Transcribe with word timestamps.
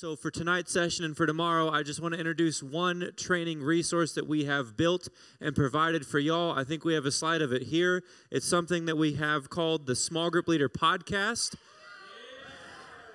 So, 0.00 0.14
for 0.14 0.30
tonight's 0.30 0.70
session 0.70 1.04
and 1.04 1.16
for 1.16 1.26
tomorrow, 1.26 1.70
I 1.70 1.82
just 1.82 2.00
want 2.00 2.14
to 2.14 2.20
introduce 2.20 2.62
one 2.62 3.10
training 3.16 3.60
resource 3.60 4.12
that 4.12 4.28
we 4.28 4.44
have 4.44 4.76
built 4.76 5.08
and 5.40 5.56
provided 5.56 6.06
for 6.06 6.20
y'all. 6.20 6.56
I 6.56 6.62
think 6.62 6.84
we 6.84 6.94
have 6.94 7.04
a 7.04 7.10
slide 7.10 7.42
of 7.42 7.52
it 7.52 7.62
here. 7.62 8.04
It's 8.30 8.46
something 8.46 8.84
that 8.84 8.96
we 8.96 9.14
have 9.14 9.50
called 9.50 9.86
the 9.86 9.96
Small 9.96 10.30
Group 10.30 10.46
Leader 10.46 10.68
Podcast. 10.68 11.56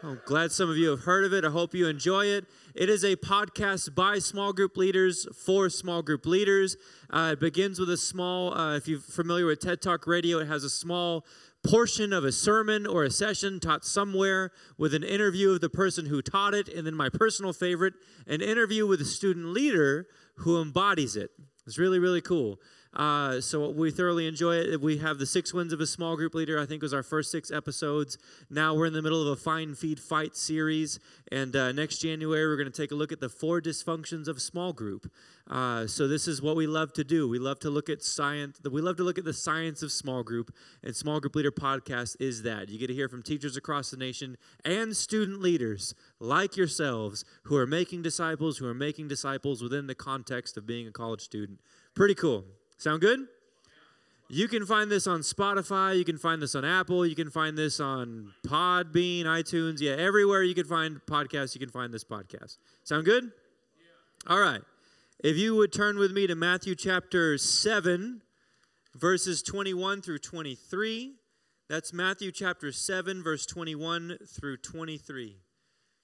I'm 0.04 0.20
glad 0.26 0.52
some 0.52 0.70
of 0.70 0.76
you 0.76 0.90
have 0.90 1.06
heard 1.06 1.24
of 1.24 1.32
it. 1.32 1.46
I 1.46 1.50
hope 1.52 1.74
you 1.74 1.88
enjoy 1.88 2.26
it. 2.26 2.44
It 2.76 2.90
is 2.90 3.06
a 3.06 3.16
podcast 3.16 3.96
by 3.96 4.20
small 4.20 4.52
group 4.52 4.76
leaders 4.76 5.26
for 5.34 5.70
small 5.70 6.02
group 6.02 6.26
leaders. 6.26 6.76
Uh, 7.10 7.30
it 7.32 7.40
begins 7.40 7.80
with 7.80 7.92
a 7.92 7.96
small, 7.96 8.54
uh, 8.54 8.76
if 8.76 8.90
you're 8.90 9.00
familiar 9.00 9.46
with 9.46 9.62
TED 9.62 9.82
Talk 9.82 10.06
Radio, 10.06 10.40
it 10.40 10.48
has 10.48 10.66
a 10.66 10.70
small 10.70 11.26
portion 11.64 12.12
of 12.12 12.26
a 12.26 12.32
sermon 12.32 12.86
or 12.86 13.04
a 13.04 13.10
session 13.10 13.60
taught 13.60 13.86
somewhere 13.86 14.52
with 14.78 14.94
an 14.94 15.04
interview 15.04 15.52
of 15.52 15.62
the 15.62 15.70
person 15.70 16.06
who 16.06 16.22
taught 16.22 16.54
it, 16.54 16.68
and 16.68 16.86
then 16.86 16.96
my 16.96 17.10
personal 17.10 17.54
favorite, 17.54 17.94
an 18.28 18.42
interview 18.42 18.86
with 18.86 19.02
a 19.02 19.06
student 19.06 19.48
leader 19.48 20.08
who 20.38 20.62
embodies 20.62 21.16
it. 21.16 21.32
It's 21.66 21.78
really, 21.78 22.00
really 22.00 22.22
cool. 22.22 22.60
Uh, 22.96 23.42
so 23.42 23.70
we 23.70 23.90
thoroughly 23.92 24.28
enjoy 24.28 24.56
it. 24.56 24.82
We 24.82 24.98
have 25.00 25.18
the 25.18 25.26
six 25.26 25.54
wins 25.54 25.74
of 25.74 25.82
a 25.82 25.88
small 25.88 26.16
group 26.16 26.36
leader. 26.36 26.60
I 26.60 26.66
think 26.66 26.82
was 26.82 26.94
our 26.94 27.04
first 27.04 27.32
six 27.32 27.52
episodes. 27.52 28.18
Now 28.50 28.76
we're 28.76 28.86
in 28.86 28.94
the 28.94 29.02
middle 29.02 29.22
of 29.22 29.28
a 29.28 29.36
fine 29.36 29.74
feed 29.74 30.00
fight 30.00 30.36
series, 30.36 31.00
and 31.32 31.56
uh, 31.56 31.72
next 31.72 32.00
January 32.00 32.46
we're 32.46 32.58
going 32.58 32.72
to 32.72 32.82
take 32.82 32.92
a 32.92 32.96
look 32.96 33.12
at 33.12 33.20
the 33.20 33.30
four 33.30 33.62
dysfunctions 33.62 34.28
of 34.28 34.42
small 34.42 34.74
group. 34.74 35.12
Uh, 35.50 35.86
so 35.88 36.08
this 36.08 36.28
is 36.28 36.42
what 36.42 36.56
we 36.56 36.68
love 36.68 36.94
to 36.94 37.04
do. 37.04 37.28
We 37.28 37.40
love 37.40 37.60
to 37.62 37.70
look 37.70 37.90
at 37.90 38.02
science. 38.02 38.60
We 38.64 38.82
love 38.82 38.96
to 38.98 39.04
look 39.04 39.18
at 39.18 39.26
the 39.26 39.34
science 39.34 39.82
of 39.82 39.92
small 39.92 40.24
group, 40.24 40.54
and 40.84 40.96
Small 40.96 41.20
Group 41.20 41.36
Leader 41.36 41.52
Podcast 41.52 42.16
is 42.20 42.44
that. 42.44 42.70
You 42.70 42.80
get 42.80 42.88
to 42.88 42.94
hear 42.94 43.10
from 43.10 43.24
teachers 43.24 43.58
across 43.58 43.92
the 43.92 43.98
nation 43.98 44.38
and 44.64 44.96
student 44.96 45.42
leaders 45.42 45.96
like 46.20 46.56
yourselves 46.56 47.26
who 47.44 47.58
are 47.58 47.68
making 47.68 48.04
disciples, 48.04 48.60
who 48.60 48.68
are 48.68 48.74
making 48.74 49.08
disciples 49.08 49.62
within 49.62 49.88
the 49.88 49.96
context 49.96 50.56
of 50.56 50.66
being 50.66 50.88
a 50.88 50.92
college 50.92 51.22
student. 51.22 51.60
Pretty 51.94 52.16
cool. 52.16 52.46
Sound 52.78 53.02
good? 53.02 53.28
You 54.30 54.48
can 54.48 54.66
find 54.66 54.90
this 54.90 55.06
on 55.06 55.20
Spotify. 55.20 55.98
You 55.98 56.06
can 56.06 56.18
find 56.18 56.42
this 56.42 56.56
on 56.56 56.66
Apple. 56.66 57.06
You 57.06 57.16
can 57.16 57.30
find 57.30 57.58
this 57.58 57.80
on 57.80 58.34
Podbean, 58.48 59.26
iTunes. 59.26 59.80
Yeah, 59.80 59.92
everywhere 59.92 60.44
you 60.44 60.56
can 60.56 60.66
find 60.66 61.00
podcasts, 61.06 61.54
you 61.54 61.60
can 61.60 61.70
find 61.70 61.94
this 61.94 62.04
podcast. 62.04 62.58
Sound 62.84 63.06
good? 63.06 63.32
All 64.28 64.40
right. 64.40 64.62
If 65.24 65.38
you 65.38 65.56
would 65.56 65.72
turn 65.72 65.98
with 65.98 66.12
me 66.12 66.28
to 66.28 66.36
Matthew 66.36 66.76
chapter 66.76 67.38
7, 67.38 68.22
verses 68.96 69.42
21 69.42 70.02
through 70.02 70.20
23. 70.20 71.14
That's 71.70 71.94
Matthew 71.94 72.32
chapter 72.32 72.72
7, 72.72 73.24
verse 73.24 73.46
21 73.46 74.18
through 74.28 74.58
23. 74.58 75.38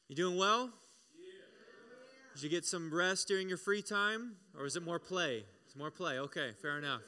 You 0.07 0.15
doing 0.15 0.37
well? 0.37 0.71
Yeah. 1.17 2.33
Did 2.33 2.43
you 2.43 2.49
get 2.49 2.65
some 2.65 2.93
rest 2.93 3.27
during 3.27 3.49
your 3.49 3.57
free 3.57 3.81
time, 3.81 4.37
or 4.57 4.65
is 4.65 4.75
it 4.75 4.83
more 4.83 4.99
play? 4.99 5.43
It's 5.69 5.75
more 5.75 5.91
play. 5.91 6.17
Okay, 6.17 6.49
fair 6.63 6.79
enough. 6.79 7.03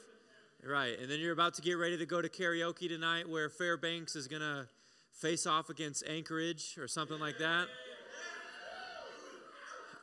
Right. 0.64 0.96
And 0.96 1.10
then 1.10 1.18
you're 1.18 1.32
about 1.32 1.54
to 1.54 1.62
get 1.62 1.72
ready 1.72 1.98
to 1.98 2.06
go 2.06 2.22
to 2.22 2.28
karaoke 2.28 2.86
tonight 2.86 3.28
where 3.28 3.48
Fairbanks 3.48 4.14
is 4.14 4.28
going 4.28 4.40
to 4.40 4.68
face 5.12 5.48
off 5.48 5.68
against 5.68 6.04
Anchorage 6.06 6.78
or 6.78 6.86
something 6.86 7.18
like 7.18 7.38
that. 7.38 7.66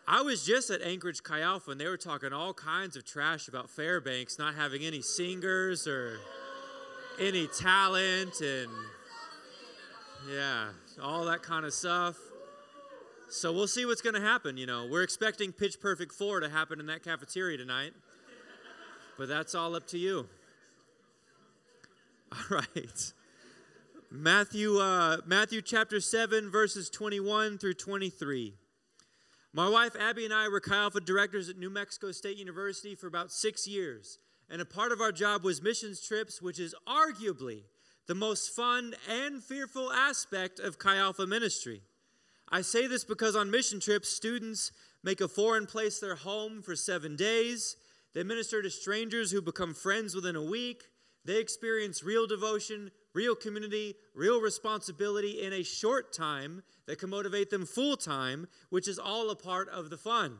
I 0.05 0.23
was 0.23 0.45
just 0.45 0.69
at 0.71 0.81
Anchorage 0.81 1.23
Chi 1.23 1.39
Alpha 1.39 1.71
and 1.71 1.79
they 1.79 1.87
were 1.87 1.95
talking 1.95 2.33
all 2.33 2.53
kinds 2.53 2.97
of 2.97 3.05
trash 3.05 3.47
about 3.47 3.69
Fairbanks 3.69 4.37
not 4.37 4.55
having 4.55 4.83
any 4.83 5.01
singers 5.01 5.87
or 5.87 6.17
any 7.17 7.47
talent 7.47 8.41
and 8.41 8.69
yeah, 10.29 10.71
all 11.01 11.23
that 11.23 11.43
kind 11.43 11.65
of 11.65 11.73
stuff. 11.73 12.17
So 13.29 13.53
we'll 13.53 13.67
see 13.67 13.85
what's 13.85 14.01
going 14.01 14.15
to 14.15 14.21
happen. 14.21 14.57
You 14.57 14.65
know, 14.65 14.85
we're 14.85 15.03
expecting 15.03 15.53
Pitch 15.53 15.79
Perfect 15.79 16.11
4 16.11 16.41
to 16.41 16.49
happen 16.49 16.81
in 16.81 16.87
that 16.87 17.03
cafeteria 17.03 17.55
tonight. 17.55 17.93
But 19.19 19.27
that's 19.27 19.53
all 19.53 19.75
up 19.75 19.85
to 19.87 19.97
you. 19.97 20.29
All 22.31 22.57
right. 22.57 23.13
Matthew, 24.09 24.77
uh, 24.77 25.17
Matthew 25.25 25.61
chapter 25.61 25.99
7, 25.99 26.49
verses 26.49 26.89
21 26.89 27.57
through 27.57 27.73
23. 27.73 28.53
My 29.51 29.67
wife 29.67 29.93
Abby 29.99 30.23
and 30.23 30.33
I 30.33 30.47
were 30.47 30.61
Chi 30.61 30.73
Alpha 30.73 31.01
directors 31.01 31.49
at 31.49 31.57
New 31.57 31.69
Mexico 31.69 32.13
State 32.13 32.37
University 32.37 32.95
for 32.95 33.07
about 33.07 33.29
six 33.29 33.67
years. 33.67 34.19
And 34.49 34.61
a 34.61 34.65
part 34.65 34.93
of 34.93 35.01
our 35.01 35.11
job 35.11 35.43
was 35.43 35.61
missions 35.61 35.99
trips, 35.99 36.41
which 36.41 36.57
is 36.57 36.73
arguably 36.87 37.63
the 38.07 38.15
most 38.15 38.55
fun 38.55 38.93
and 39.09 39.43
fearful 39.43 39.91
aspect 39.91 40.61
of 40.61 40.79
Chi 40.79 40.95
Alpha 40.95 41.27
ministry. 41.27 41.81
I 42.49 42.61
say 42.61 42.87
this 42.87 43.03
because 43.03 43.35
on 43.35 43.51
mission 43.51 43.81
trips, 43.81 44.07
students 44.07 44.71
make 45.03 45.19
a 45.19 45.27
foreign 45.27 45.65
place 45.65 45.99
their 45.99 46.15
home 46.15 46.61
for 46.61 46.73
seven 46.73 47.17
days. 47.17 47.75
They 48.13 48.23
minister 48.23 48.61
to 48.61 48.69
strangers 48.69 49.31
who 49.31 49.41
become 49.41 49.73
friends 49.73 50.15
within 50.15 50.35
a 50.35 50.43
week. 50.43 50.83
They 51.25 51.39
experience 51.39 52.03
real 52.03 52.25
devotion, 52.25 52.91
real 53.13 53.35
community, 53.35 53.95
real 54.15 54.41
responsibility 54.41 55.41
in 55.41 55.53
a 55.53 55.63
short 55.63 56.11
time 56.13 56.63
that 56.87 56.99
can 56.99 57.09
motivate 57.09 57.49
them 57.49 57.65
full 57.65 57.97
time, 57.97 58.47
which 58.69 58.87
is 58.87 58.97
all 58.97 59.29
a 59.29 59.35
part 59.35 59.69
of 59.69 59.89
the 59.89 59.97
fun. 59.97 60.37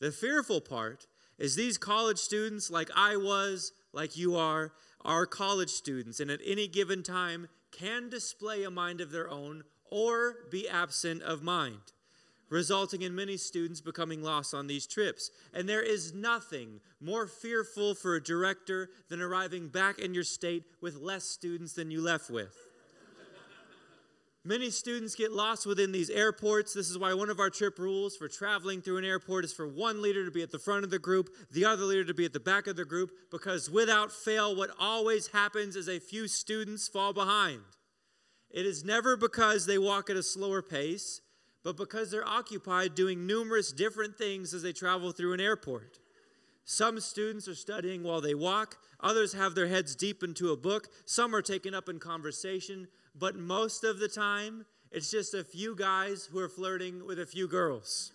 The 0.00 0.10
fearful 0.10 0.60
part 0.60 1.06
is 1.38 1.54
these 1.54 1.78
college 1.78 2.18
students, 2.18 2.70
like 2.70 2.90
I 2.96 3.16
was, 3.16 3.72
like 3.92 4.16
you 4.16 4.36
are, 4.36 4.72
are 5.02 5.26
college 5.26 5.70
students, 5.70 6.20
and 6.20 6.30
at 6.30 6.40
any 6.44 6.66
given 6.66 7.02
time 7.02 7.48
can 7.70 8.08
display 8.08 8.64
a 8.64 8.70
mind 8.70 9.00
of 9.00 9.12
their 9.12 9.28
own 9.30 9.62
or 9.90 10.34
be 10.50 10.68
absent 10.68 11.22
of 11.22 11.42
mind 11.42 11.92
resulting 12.50 13.02
in 13.02 13.14
many 13.14 13.36
students 13.36 13.80
becoming 13.80 14.22
lost 14.22 14.52
on 14.52 14.66
these 14.66 14.86
trips. 14.86 15.30
And 15.54 15.68
there 15.68 15.82
is 15.82 16.12
nothing 16.12 16.80
more 17.00 17.26
fearful 17.26 17.94
for 17.94 18.16
a 18.16 18.22
director 18.22 18.90
than 19.08 19.22
arriving 19.22 19.68
back 19.68 19.98
in 19.98 20.12
your 20.12 20.24
state 20.24 20.64
with 20.82 20.96
less 20.96 21.24
students 21.24 21.72
than 21.72 21.90
you 21.90 22.02
left 22.02 22.28
with. 22.28 22.54
Many 24.42 24.70
students 24.70 25.14
get 25.14 25.32
lost 25.32 25.66
within 25.66 25.92
these 25.92 26.08
airports. 26.08 26.72
This 26.72 26.88
is 26.88 26.96
why 26.96 27.12
one 27.12 27.28
of 27.28 27.40
our 27.40 27.50
trip 27.50 27.78
rules 27.78 28.16
for 28.16 28.26
traveling 28.26 28.80
through 28.80 28.96
an 28.96 29.04
airport 29.04 29.44
is 29.44 29.52
for 29.52 29.68
one 29.68 30.00
leader 30.00 30.24
to 30.24 30.30
be 30.30 30.42
at 30.42 30.50
the 30.50 30.58
front 30.58 30.82
of 30.82 30.90
the 30.90 30.98
group, 30.98 31.28
the 31.52 31.66
other 31.66 31.84
leader 31.84 32.06
to 32.06 32.14
be 32.14 32.24
at 32.24 32.32
the 32.32 32.40
back 32.40 32.66
of 32.66 32.76
the 32.76 32.86
group, 32.86 33.10
because 33.30 33.70
without 33.70 34.10
fail, 34.10 34.56
what 34.56 34.70
always 34.80 35.26
happens 35.28 35.76
is 35.76 35.90
a 35.90 36.00
few 36.00 36.26
students 36.26 36.88
fall 36.88 37.12
behind. 37.12 37.60
It 38.50 38.64
is 38.64 38.82
never 38.82 39.14
because 39.14 39.66
they 39.66 39.76
walk 39.76 40.08
at 40.08 40.16
a 40.16 40.22
slower 40.22 40.62
pace, 40.62 41.20
but 41.62 41.76
because 41.76 42.10
they're 42.10 42.26
occupied 42.26 42.94
doing 42.94 43.26
numerous 43.26 43.72
different 43.72 44.16
things 44.16 44.54
as 44.54 44.62
they 44.62 44.72
travel 44.72 45.12
through 45.12 45.32
an 45.32 45.40
airport. 45.40 45.98
Some 46.64 47.00
students 47.00 47.48
are 47.48 47.54
studying 47.54 48.02
while 48.02 48.20
they 48.20 48.34
walk, 48.34 48.78
others 49.00 49.32
have 49.32 49.54
their 49.54 49.66
heads 49.66 49.96
deep 49.96 50.22
into 50.22 50.52
a 50.52 50.56
book, 50.56 50.88
some 51.04 51.34
are 51.34 51.42
taken 51.42 51.74
up 51.74 51.88
in 51.88 51.98
conversation, 51.98 52.86
but 53.18 53.36
most 53.36 53.84
of 53.84 53.98
the 53.98 54.08
time, 54.08 54.64
it's 54.90 55.10
just 55.10 55.34
a 55.34 55.44
few 55.44 55.74
guys 55.74 56.28
who 56.30 56.38
are 56.38 56.48
flirting 56.48 57.06
with 57.06 57.18
a 57.18 57.26
few 57.26 57.48
girls. 57.48 58.12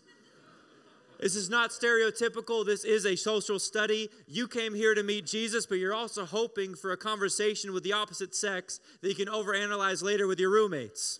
This 1.19 1.35
is 1.35 1.49
not 1.49 1.69
stereotypical. 1.69 2.65
This 2.65 2.83
is 2.83 3.05
a 3.05 3.15
social 3.15 3.57
study. 3.57 4.09
You 4.27 4.47
came 4.47 4.73
here 4.73 4.93
to 4.93 5.03
meet 5.03 5.25
Jesus, 5.25 5.65
but 5.65 5.75
you're 5.75 5.93
also 5.93 6.25
hoping 6.25 6.75
for 6.75 6.91
a 6.91 6.97
conversation 6.97 7.73
with 7.73 7.83
the 7.83 7.93
opposite 7.93 8.35
sex 8.35 8.79
that 9.01 9.07
you 9.07 9.15
can 9.15 9.27
overanalyze 9.27 10.03
later 10.03 10.27
with 10.27 10.39
your 10.39 10.51
roommates. 10.51 11.19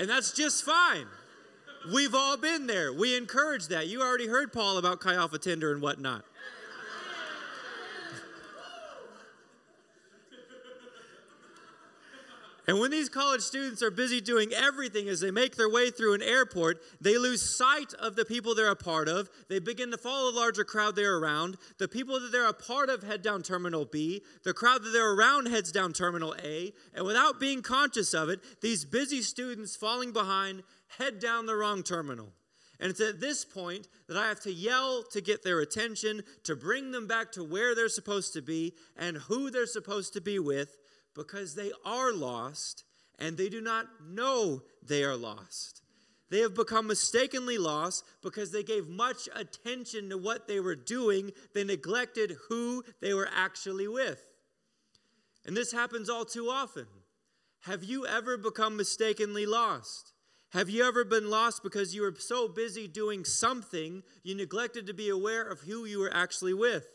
And 0.00 0.08
that's 0.08 0.32
just 0.32 0.64
fine. 0.64 1.06
We've 1.92 2.14
all 2.14 2.38
been 2.38 2.66
there. 2.66 2.90
We 2.90 3.16
encourage 3.16 3.68
that. 3.68 3.86
You 3.86 4.00
already 4.00 4.26
heard 4.26 4.50
Paul 4.50 4.78
about 4.78 4.98
Chi 4.98 5.14
Alpha 5.14 5.38
Tinder 5.38 5.72
and 5.72 5.82
whatnot. 5.82 6.24
And 12.70 12.78
when 12.78 12.92
these 12.92 13.08
college 13.08 13.40
students 13.40 13.82
are 13.82 13.90
busy 13.90 14.20
doing 14.20 14.52
everything 14.52 15.08
as 15.08 15.18
they 15.18 15.32
make 15.32 15.56
their 15.56 15.68
way 15.68 15.90
through 15.90 16.14
an 16.14 16.22
airport, 16.22 16.80
they 17.00 17.18
lose 17.18 17.42
sight 17.42 17.92
of 17.94 18.14
the 18.14 18.24
people 18.24 18.54
they're 18.54 18.70
a 18.70 18.76
part 18.76 19.08
of. 19.08 19.28
They 19.48 19.58
begin 19.58 19.90
to 19.90 19.98
follow 19.98 20.30
the 20.30 20.38
larger 20.38 20.62
crowd 20.62 20.94
they're 20.94 21.16
around. 21.16 21.56
The 21.78 21.88
people 21.88 22.20
that 22.20 22.30
they're 22.30 22.46
a 22.46 22.52
part 22.52 22.88
of 22.88 23.02
head 23.02 23.22
down 23.22 23.42
Terminal 23.42 23.86
B. 23.86 24.22
The 24.44 24.54
crowd 24.54 24.84
that 24.84 24.90
they're 24.90 25.14
around 25.14 25.48
heads 25.48 25.72
down 25.72 25.92
Terminal 25.92 26.36
A. 26.44 26.72
And 26.94 27.04
without 27.04 27.40
being 27.40 27.60
conscious 27.60 28.14
of 28.14 28.28
it, 28.28 28.38
these 28.62 28.84
busy 28.84 29.22
students 29.22 29.74
falling 29.74 30.12
behind 30.12 30.62
head 30.96 31.18
down 31.18 31.46
the 31.46 31.56
wrong 31.56 31.82
terminal. 31.82 32.28
And 32.78 32.88
it's 32.88 33.00
at 33.00 33.18
this 33.18 33.44
point 33.44 33.88
that 34.06 34.16
I 34.16 34.28
have 34.28 34.40
to 34.42 34.52
yell 34.52 35.02
to 35.10 35.20
get 35.20 35.42
their 35.42 35.58
attention, 35.58 36.22
to 36.44 36.54
bring 36.54 36.92
them 36.92 37.08
back 37.08 37.32
to 37.32 37.42
where 37.42 37.74
they're 37.74 37.88
supposed 37.88 38.32
to 38.34 38.42
be 38.42 38.74
and 38.96 39.16
who 39.16 39.50
they're 39.50 39.66
supposed 39.66 40.12
to 40.12 40.20
be 40.20 40.38
with 40.38 40.76
because 41.14 41.54
they 41.54 41.72
are 41.84 42.12
lost 42.12 42.84
and 43.18 43.36
they 43.36 43.48
do 43.48 43.60
not 43.60 43.86
know 44.08 44.62
they 44.82 45.04
are 45.04 45.16
lost. 45.16 45.82
They 46.30 46.40
have 46.40 46.54
become 46.54 46.86
mistakenly 46.86 47.58
lost 47.58 48.04
because 48.22 48.52
they 48.52 48.62
gave 48.62 48.88
much 48.88 49.28
attention 49.34 50.08
to 50.10 50.18
what 50.18 50.46
they 50.46 50.60
were 50.60 50.76
doing, 50.76 51.32
they 51.54 51.64
neglected 51.64 52.36
who 52.48 52.84
they 53.00 53.12
were 53.14 53.28
actually 53.34 53.88
with. 53.88 54.24
And 55.44 55.56
this 55.56 55.72
happens 55.72 56.08
all 56.08 56.24
too 56.24 56.48
often. 56.48 56.86
Have 57.62 57.82
you 57.82 58.06
ever 58.06 58.36
become 58.36 58.76
mistakenly 58.76 59.44
lost? 59.44 60.12
Have 60.52 60.70
you 60.70 60.84
ever 60.84 61.04
been 61.04 61.30
lost 61.30 61.62
because 61.62 61.94
you 61.94 62.02
were 62.02 62.14
so 62.18 62.48
busy 62.48 62.88
doing 62.88 63.24
something 63.24 64.02
you 64.22 64.34
neglected 64.34 64.86
to 64.86 64.94
be 64.94 65.08
aware 65.08 65.42
of 65.42 65.60
who 65.60 65.84
you 65.84 65.98
were 65.98 66.12
actually 66.12 66.54
with? 66.54 66.86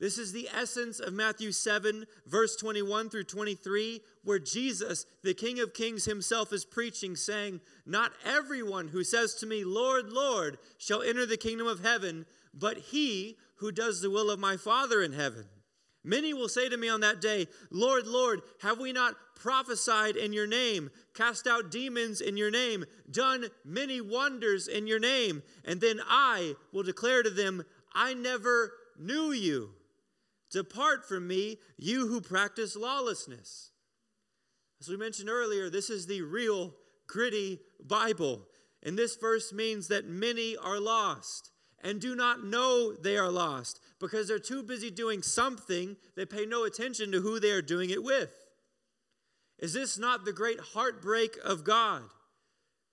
This 0.00 0.16
is 0.16 0.32
the 0.32 0.48
essence 0.48 0.98
of 0.98 1.12
Matthew 1.12 1.52
7, 1.52 2.06
verse 2.26 2.56
21 2.56 3.10
through 3.10 3.24
23, 3.24 4.00
where 4.24 4.38
Jesus, 4.38 5.04
the 5.22 5.34
King 5.34 5.60
of 5.60 5.74
Kings 5.74 6.06
himself, 6.06 6.54
is 6.54 6.64
preaching, 6.64 7.14
saying, 7.14 7.60
Not 7.84 8.12
everyone 8.24 8.88
who 8.88 9.04
says 9.04 9.34
to 9.36 9.46
me, 9.46 9.62
Lord, 9.62 10.08
Lord, 10.10 10.56
shall 10.78 11.02
enter 11.02 11.26
the 11.26 11.36
kingdom 11.36 11.66
of 11.66 11.84
heaven, 11.84 12.24
but 12.54 12.78
he 12.78 13.36
who 13.56 13.70
does 13.70 14.00
the 14.00 14.08
will 14.08 14.30
of 14.30 14.40
my 14.40 14.56
Father 14.56 15.02
in 15.02 15.12
heaven. 15.12 15.44
Many 16.02 16.32
will 16.32 16.48
say 16.48 16.70
to 16.70 16.78
me 16.78 16.88
on 16.88 17.00
that 17.00 17.20
day, 17.20 17.46
Lord, 17.70 18.06
Lord, 18.06 18.40
have 18.62 18.80
we 18.80 18.94
not 18.94 19.16
prophesied 19.34 20.16
in 20.16 20.32
your 20.32 20.46
name, 20.46 20.90
cast 21.12 21.46
out 21.46 21.70
demons 21.70 22.22
in 22.22 22.38
your 22.38 22.50
name, 22.50 22.86
done 23.10 23.48
many 23.66 24.00
wonders 24.00 24.66
in 24.66 24.86
your 24.86 24.98
name? 24.98 25.42
And 25.66 25.78
then 25.78 26.00
I 26.08 26.54
will 26.72 26.84
declare 26.84 27.22
to 27.22 27.28
them, 27.28 27.64
I 27.92 28.14
never 28.14 28.72
knew 28.98 29.32
you. 29.32 29.72
Depart 30.50 31.06
from 31.06 31.28
me, 31.28 31.58
you 31.76 32.08
who 32.08 32.20
practice 32.20 32.76
lawlessness. 32.76 33.70
As 34.80 34.88
we 34.88 34.96
mentioned 34.96 35.28
earlier, 35.28 35.70
this 35.70 35.90
is 35.90 36.06
the 36.06 36.22
real, 36.22 36.74
gritty 37.06 37.60
Bible. 37.84 38.42
And 38.82 38.98
this 38.98 39.16
verse 39.16 39.52
means 39.52 39.88
that 39.88 40.06
many 40.06 40.56
are 40.56 40.80
lost 40.80 41.50
and 41.82 42.00
do 42.00 42.14
not 42.14 42.44
know 42.44 42.94
they 42.94 43.16
are 43.16 43.30
lost 43.30 43.80
because 44.00 44.28
they're 44.28 44.38
too 44.38 44.62
busy 44.62 44.90
doing 44.90 45.22
something, 45.22 45.96
they 46.16 46.24
pay 46.24 46.46
no 46.46 46.64
attention 46.64 47.12
to 47.12 47.20
who 47.20 47.38
they 47.38 47.50
are 47.50 47.62
doing 47.62 47.90
it 47.90 48.02
with. 48.02 48.34
Is 49.58 49.74
this 49.74 49.98
not 49.98 50.24
the 50.24 50.32
great 50.32 50.58
heartbreak 50.58 51.36
of 51.44 51.64
God? 51.64 52.02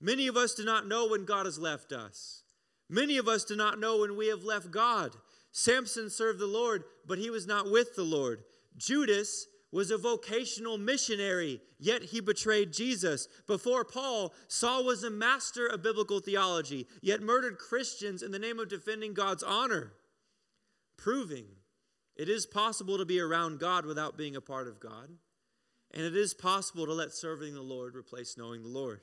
Many 0.01 0.27
of 0.27 0.38
us 0.38 0.54
do 0.54 0.63
not 0.65 0.88
know 0.88 1.07
when 1.07 1.25
God 1.25 1.45
has 1.45 1.57
left 1.57 1.92
us. 1.92 2.44
Many 2.89 3.18
of 3.18 3.27
us 3.27 3.44
do 3.44 3.56
not 3.56 3.80
know 3.80 4.00
when 4.00 4.15
we 4.15 4.27
have 4.27 4.44
left 4.44 4.71
God. 4.71 5.15
Samson 5.51 6.09
served 6.09 6.39
the 6.39 6.47
Lord, 6.47 6.83
but 7.05 7.17
he 7.17 7.29
was 7.29 7.47
not 7.47 7.71
with 7.71 7.95
the 7.95 8.03
Lord. 8.03 8.44
Judas 8.77 9.47
was 9.71 9.91
a 9.91 9.97
vocational 9.97 10.77
missionary, 10.77 11.61
yet 11.79 12.01
he 12.03 12.19
betrayed 12.19 12.71
Jesus. 12.71 13.27
Before 13.47 13.83
Paul, 13.83 14.33
Saul 14.47 14.85
was 14.85 15.03
a 15.03 15.09
master 15.09 15.67
of 15.67 15.83
biblical 15.83 16.19
theology, 16.19 16.88
yet 17.01 17.21
murdered 17.21 17.57
Christians 17.57 18.23
in 18.23 18.31
the 18.31 18.39
name 18.39 18.59
of 18.59 18.69
defending 18.69 19.13
God's 19.13 19.44
honor, 19.44 19.94
proving 20.97 21.45
it 22.15 22.29
is 22.29 22.45
possible 22.45 22.97
to 22.97 23.05
be 23.05 23.19
around 23.19 23.59
God 23.59 23.85
without 23.85 24.17
being 24.17 24.35
a 24.35 24.41
part 24.41 24.67
of 24.67 24.79
God, 24.79 25.09
and 25.91 26.03
it 26.03 26.15
is 26.15 26.33
possible 26.33 26.85
to 26.85 26.94
let 26.94 27.11
serving 27.11 27.53
the 27.53 27.61
Lord 27.61 27.95
replace 27.95 28.38
knowing 28.38 28.63
the 28.63 28.69
Lord. 28.69 29.01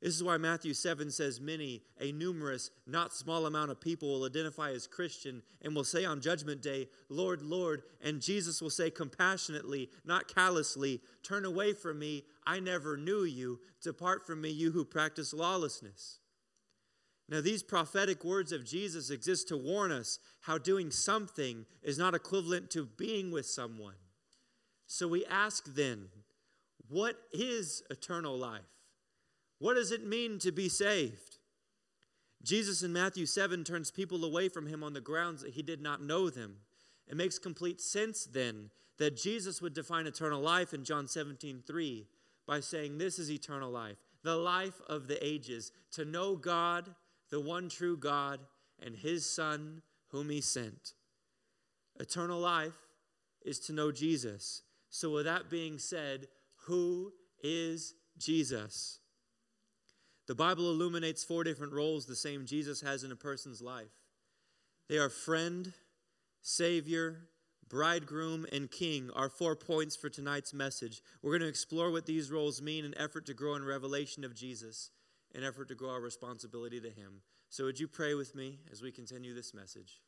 This 0.00 0.16
is 0.16 0.22
why 0.22 0.38
Matthew 0.38 0.72
7 0.72 1.10
says, 1.10 1.42
Many, 1.42 1.82
a 2.00 2.10
numerous, 2.10 2.70
not 2.86 3.12
small 3.12 3.44
amount 3.44 3.70
of 3.70 3.82
people 3.82 4.08
will 4.08 4.24
identify 4.24 4.70
as 4.70 4.86
Christian 4.86 5.42
and 5.60 5.74
will 5.74 5.84
say 5.84 6.06
on 6.06 6.22
Judgment 6.22 6.62
Day, 6.62 6.88
Lord, 7.10 7.42
Lord. 7.42 7.82
And 8.02 8.22
Jesus 8.22 8.62
will 8.62 8.70
say 8.70 8.88
compassionately, 8.90 9.90
not 10.04 10.34
callously, 10.34 11.02
Turn 11.22 11.44
away 11.44 11.74
from 11.74 11.98
me. 11.98 12.24
I 12.46 12.60
never 12.60 12.96
knew 12.96 13.24
you. 13.24 13.60
Depart 13.82 14.26
from 14.26 14.40
me, 14.40 14.48
you 14.48 14.70
who 14.70 14.84
practice 14.86 15.34
lawlessness. 15.34 16.18
Now, 17.28 17.40
these 17.40 17.62
prophetic 17.62 18.24
words 18.24 18.52
of 18.52 18.64
Jesus 18.64 19.10
exist 19.10 19.48
to 19.48 19.56
warn 19.56 19.92
us 19.92 20.18
how 20.40 20.58
doing 20.58 20.90
something 20.90 21.66
is 21.82 21.98
not 21.98 22.14
equivalent 22.14 22.70
to 22.70 22.86
being 22.86 23.30
with 23.30 23.46
someone. 23.46 23.94
So 24.86 25.06
we 25.06 25.24
ask 25.26 25.72
then, 25.74 26.06
what 26.88 27.16
is 27.32 27.84
eternal 27.90 28.36
life? 28.36 28.62
What 29.60 29.74
does 29.74 29.92
it 29.92 30.04
mean 30.04 30.38
to 30.40 30.50
be 30.50 30.68
saved? 30.68 31.36
Jesus 32.42 32.82
in 32.82 32.92
Matthew 32.92 33.26
7 33.26 33.62
turns 33.62 33.90
people 33.90 34.24
away 34.24 34.48
from 34.48 34.66
him 34.66 34.82
on 34.82 34.94
the 34.94 35.00
grounds 35.02 35.42
that 35.42 35.52
he 35.52 35.62
did 35.62 35.82
not 35.82 36.02
know 36.02 36.30
them. 36.30 36.56
It 37.06 37.16
makes 37.16 37.38
complete 37.38 37.80
sense 37.80 38.24
then 38.24 38.70
that 38.98 39.16
Jesus 39.16 39.60
would 39.60 39.74
define 39.74 40.06
eternal 40.06 40.40
life 40.40 40.72
in 40.72 40.82
John 40.82 41.06
17 41.06 41.62
3 41.66 42.06
by 42.46 42.60
saying, 42.60 42.96
This 42.96 43.18
is 43.18 43.30
eternal 43.30 43.70
life, 43.70 43.98
the 44.22 44.36
life 44.36 44.80
of 44.88 45.08
the 45.08 45.24
ages, 45.24 45.72
to 45.92 46.06
know 46.06 46.36
God, 46.36 46.94
the 47.30 47.40
one 47.40 47.68
true 47.68 47.98
God, 47.98 48.40
and 48.82 48.96
his 48.96 49.26
Son, 49.26 49.82
whom 50.08 50.30
he 50.30 50.40
sent. 50.40 50.94
Eternal 51.98 52.40
life 52.40 52.72
is 53.44 53.58
to 53.60 53.74
know 53.74 53.92
Jesus. 53.92 54.62
So, 54.88 55.10
with 55.10 55.26
that 55.26 55.50
being 55.50 55.78
said, 55.78 56.28
who 56.66 57.12
is 57.42 57.94
Jesus? 58.18 58.99
The 60.30 60.36
Bible 60.36 60.70
illuminates 60.70 61.24
four 61.24 61.42
different 61.42 61.72
roles 61.72 62.06
the 62.06 62.14
same 62.14 62.46
Jesus 62.46 62.82
has 62.82 63.02
in 63.02 63.10
a 63.10 63.16
person's 63.16 63.60
life. 63.60 63.90
They 64.88 64.96
are 64.96 65.08
friend, 65.08 65.72
savior, 66.40 67.22
bridegroom, 67.68 68.46
and 68.52 68.70
king, 68.70 69.10
are 69.16 69.28
four 69.28 69.56
points 69.56 69.96
for 69.96 70.08
tonight's 70.08 70.54
message. 70.54 71.02
We're 71.20 71.32
going 71.32 71.42
to 71.42 71.48
explore 71.48 71.90
what 71.90 72.06
these 72.06 72.30
roles 72.30 72.62
mean 72.62 72.84
in 72.84 72.96
effort 72.96 73.26
to 73.26 73.34
grow 73.34 73.56
in 73.56 73.64
revelation 73.64 74.22
of 74.22 74.36
Jesus, 74.36 74.92
in 75.34 75.42
effort 75.42 75.66
to 75.66 75.74
grow 75.74 75.90
our 75.90 76.00
responsibility 76.00 76.80
to 76.80 76.90
him. 76.90 77.22
So, 77.48 77.64
would 77.64 77.80
you 77.80 77.88
pray 77.88 78.14
with 78.14 78.36
me 78.36 78.60
as 78.70 78.82
we 78.82 78.92
continue 78.92 79.34
this 79.34 79.52
message? 79.52 80.00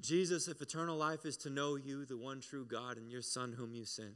Jesus, 0.00 0.48
if 0.48 0.62
eternal 0.62 0.96
life 0.96 1.26
is 1.26 1.36
to 1.36 1.50
know 1.50 1.76
you, 1.76 2.06
the 2.06 2.16
one 2.16 2.40
true 2.40 2.64
God, 2.64 2.96
and 2.96 3.10
your 3.10 3.20
Son 3.20 3.52
whom 3.52 3.74
you 3.74 3.84
sent, 3.84 4.14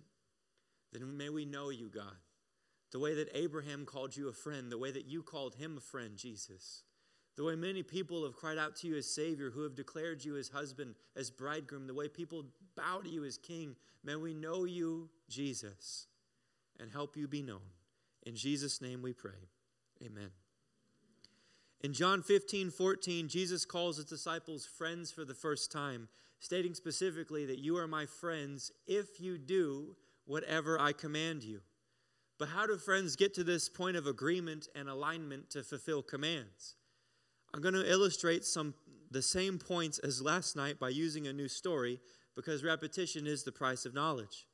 then 0.90 1.18
may 1.18 1.28
we 1.28 1.44
know 1.44 1.68
you, 1.68 1.90
God 1.94 2.16
the 2.94 3.00
way 3.00 3.12
that 3.12 3.28
Abraham 3.34 3.84
called 3.84 4.16
you 4.16 4.28
a 4.28 4.32
friend, 4.32 4.70
the 4.70 4.78
way 4.78 4.92
that 4.92 5.06
you 5.06 5.20
called 5.20 5.56
him 5.56 5.76
a 5.76 5.80
friend, 5.80 6.16
Jesus. 6.16 6.84
The 7.36 7.42
way 7.42 7.56
many 7.56 7.82
people 7.82 8.22
have 8.22 8.36
cried 8.36 8.56
out 8.56 8.76
to 8.76 8.86
you 8.86 8.96
as 8.96 9.12
Savior, 9.12 9.50
who 9.50 9.64
have 9.64 9.74
declared 9.74 10.24
you 10.24 10.36
as 10.36 10.50
husband, 10.50 10.94
as 11.16 11.28
bridegroom, 11.28 11.88
the 11.88 11.92
way 11.92 12.06
people 12.06 12.44
bow 12.76 13.00
to 13.00 13.10
you 13.10 13.24
as 13.24 13.36
King. 13.36 13.74
May 14.04 14.14
we 14.14 14.32
know 14.32 14.62
you, 14.62 15.10
Jesus, 15.28 16.06
and 16.78 16.92
help 16.92 17.16
you 17.16 17.26
be 17.26 17.42
known. 17.42 17.66
In 18.22 18.36
Jesus' 18.36 18.80
name 18.80 19.02
we 19.02 19.12
pray. 19.12 19.50
Amen. 20.00 20.30
In 21.80 21.94
John 21.94 22.22
15, 22.22 22.70
14, 22.70 23.26
Jesus 23.26 23.64
calls 23.64 23.96
his 23.96 24.06
disciples 24.06 24.66
friends 24.66 25.10
for 25.10 25.24
the 25.24 25.34
first 25.34 25.72
time, 25.72 26.06
stating 26.38 26.74
specifically 26.74 27.44
that 27.44 27.58
you 27.58 27.76
are 27.76 27.88
my 27.88 28.06
friends 28.06 28.70
if 28.86 29.20
you 29.20 29.36
do 29.36 29.96
whatever 30.26 30.80
I 30.80 30.92
command 30.92 31.42
you. 31.42 31.60
But 32.38 32.48
how 32.48 32.66
do 32.66 32.76
friends 32.76 33.16
get 33.16 33.34
to 33.34 33.44
this 33.44 33.68
point 33.68 33.96
of 33.96 34.06
agreement 34.06 34.68
and 34.74 34.88
alignment 34.88 35.50
to 35.50 35.62
fulfill 35.62 36.02
commands? 36.02 36.76
I'm 37.52 37.60
going 37.60 37.74
to 37.74 37.90
illustrate 37.90 38.44
some 38.44 38.74
the 39.10 39.22
same 39.22 39.58
points 39.58 40.00
as 40.00 40.20
last 40.20 40.56
night 40.56 40.80
by 40.80 40.88
using 40.88 41.28
a 41.28 41.32
new 41.32 41.46
story 41.46 42.00
because 42.34 42.64
repetition 42.64 43.28
is 43.28 43.44
the 43.44 43.52
price 43.52 43.86
of 43.86 43.94
knowledge. 43.94 44.46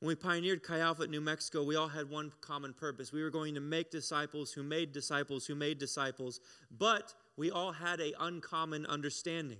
When 0.00 0.08
we 0.08 0.14
pioneered 0.14 0.62
Chi 0.62 0.78
Alpha 0.78 1.02
at 1.02 1.10
New 1.10 1.20
Mexico, 1.20 1.62
we 1.62 1.76
all 1.76 1.88
had 1.88 2.08
one 2.08 2.32
common 2.40 2.72
purpose. 2.72 3.12
We 3.12 3.22
were 3.22 3.30
going 3.30 3.54
to 3.54 3.60
make 3.60 3.90
disciples 3.90 4.52
who 4.52 4.62
made 4.62 4.92
disciples 4.92 5.46
who 5.46 5.54
made 5.54 5.78
disciples, 5.78 6.40
but 6.70 7.12
we 7.36 7.50
all 7.50 7.72
had 7.72 8.00
a 8.00 8.14
uncommon 8.18 8.86
understanding. 8.86 9.58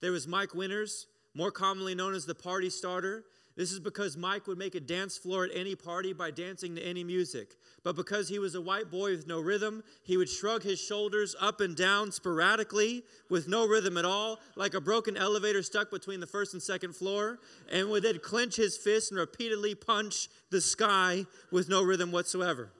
There 0.00 0.12
was 0.12 0.26
Mike 0.26 0.54
Winters, 0.54 1.06
more 1.34 1.50
commonly 1.50 1.94
known 1.94 2.14
as 2.14 2.24
the 2.24 2.34
party 2.34 2.70
starter, 2.70 3.24
this 3.60 3.72
is 3.72 3.78
because 3.78 4.16
Mike 4.16 4.46
would 4.46 4.56
make 4.56 4.74
a 4.74 4.80
dance 4.80 5.18
floor 5.18 5.44
at 5.44 5.50
any 5.54 5.74
party 5.74 6.14
by 6.14 6.30
dancing 6.30 6.74
to 6.76 6.80
any 6.80 7.04
music. 7.04 7.56
But 7.82 7.94
because 7.94 8.26
he 8.26 8.38
was 8.38 8.54
a 8.54 8.60
white 8.62 8.90
boy 8.90 9.10
with 9.10 9.26
no 9.26 9.38
rhythm, 9.38 9.84
he 10.02 10.16
would 10.16 10.30
shrug 10.30 10.62
his 10.62 10.80
shoulders 10.80 11.36
up 11.38 11.60
and 11.60 11.76
down 11.76 12.10
sporadically 12.10 13.04
with 13.28 13.48
no 13.48 13.68
rhythm 13.68 13.98
at 13.98 14.06
all, 14.06 14.40
like 14.56 14.72
a 14.72 14.80
broken 14.80 15.14
elevator 15.14 15.62
stuck 15.62 15.90
between 15.90 16.20
the 16.20 16.26
first 16.26 16.54
and 16.54 16.62
second 16.62 16.96
floor, 16.96 17.38
and 17.70 17.90
would 17.90 18.02
then 18.02 18.18
clench 18.20 18.56
his 18.56 18.78
fist 18.78 19.10
and 19.10 19.20
repeatedly 19.20 19.74
punch 19.74 20.30
the 20.48 20.62
sky 20.62 21.26
with 21.50 21.68
no 21.68 21.82
rhythm 21.82 22.10
whatsoever. 22.10 22.70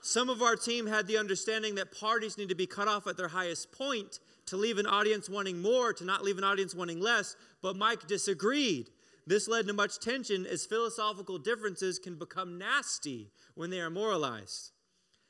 Some 0.00 0.28
of 0.28 0.42
our 0.42 0.56
team 0.56 0.88
had 0.88 1.06
the 1.06 1.16
understanding 1.16 1.76
that 1.76 1.96
parties 1.96 2.36
need 2.36 2.48
to 2.48 2.56
be 2.56 2.66
cut 2.66 2.88
off 2.88 3.06
at 3.06 3.16
their 3.16 3.28
highest 3.28 3.70
point 3.70 4.18
to 4.46 4.56
leave 4.56 4.78
an 4.78 4.86
audience 4.86 5.30
wanting 5.30 5.62
more, 5.62 5.92
to 5.92 6.04
not 6.04 6.24
leave 6.24 6.38
an 6.38 6.44
audience 6.44 6.74
wanting 6.74 6.98
less, 7.00 7.36
but 7.62 7.76
Mike 7.76 8.08
disagreed. 8.08 8.90
This 9.26 9.48
led 9.48 9.66
to 9.68 9.72
much 9.72 9.98
tension 10.00 10.46
as 10.46 10.66
philosophical 10.66 11.38
differences 11.38 11.98
can 11.98 12.16
become 12.16 12.58
nasty 12.58 13.30
when 13.54 13.70
they 13.70 13.80
are 13.80 13.90
moralized. 13.90 14.72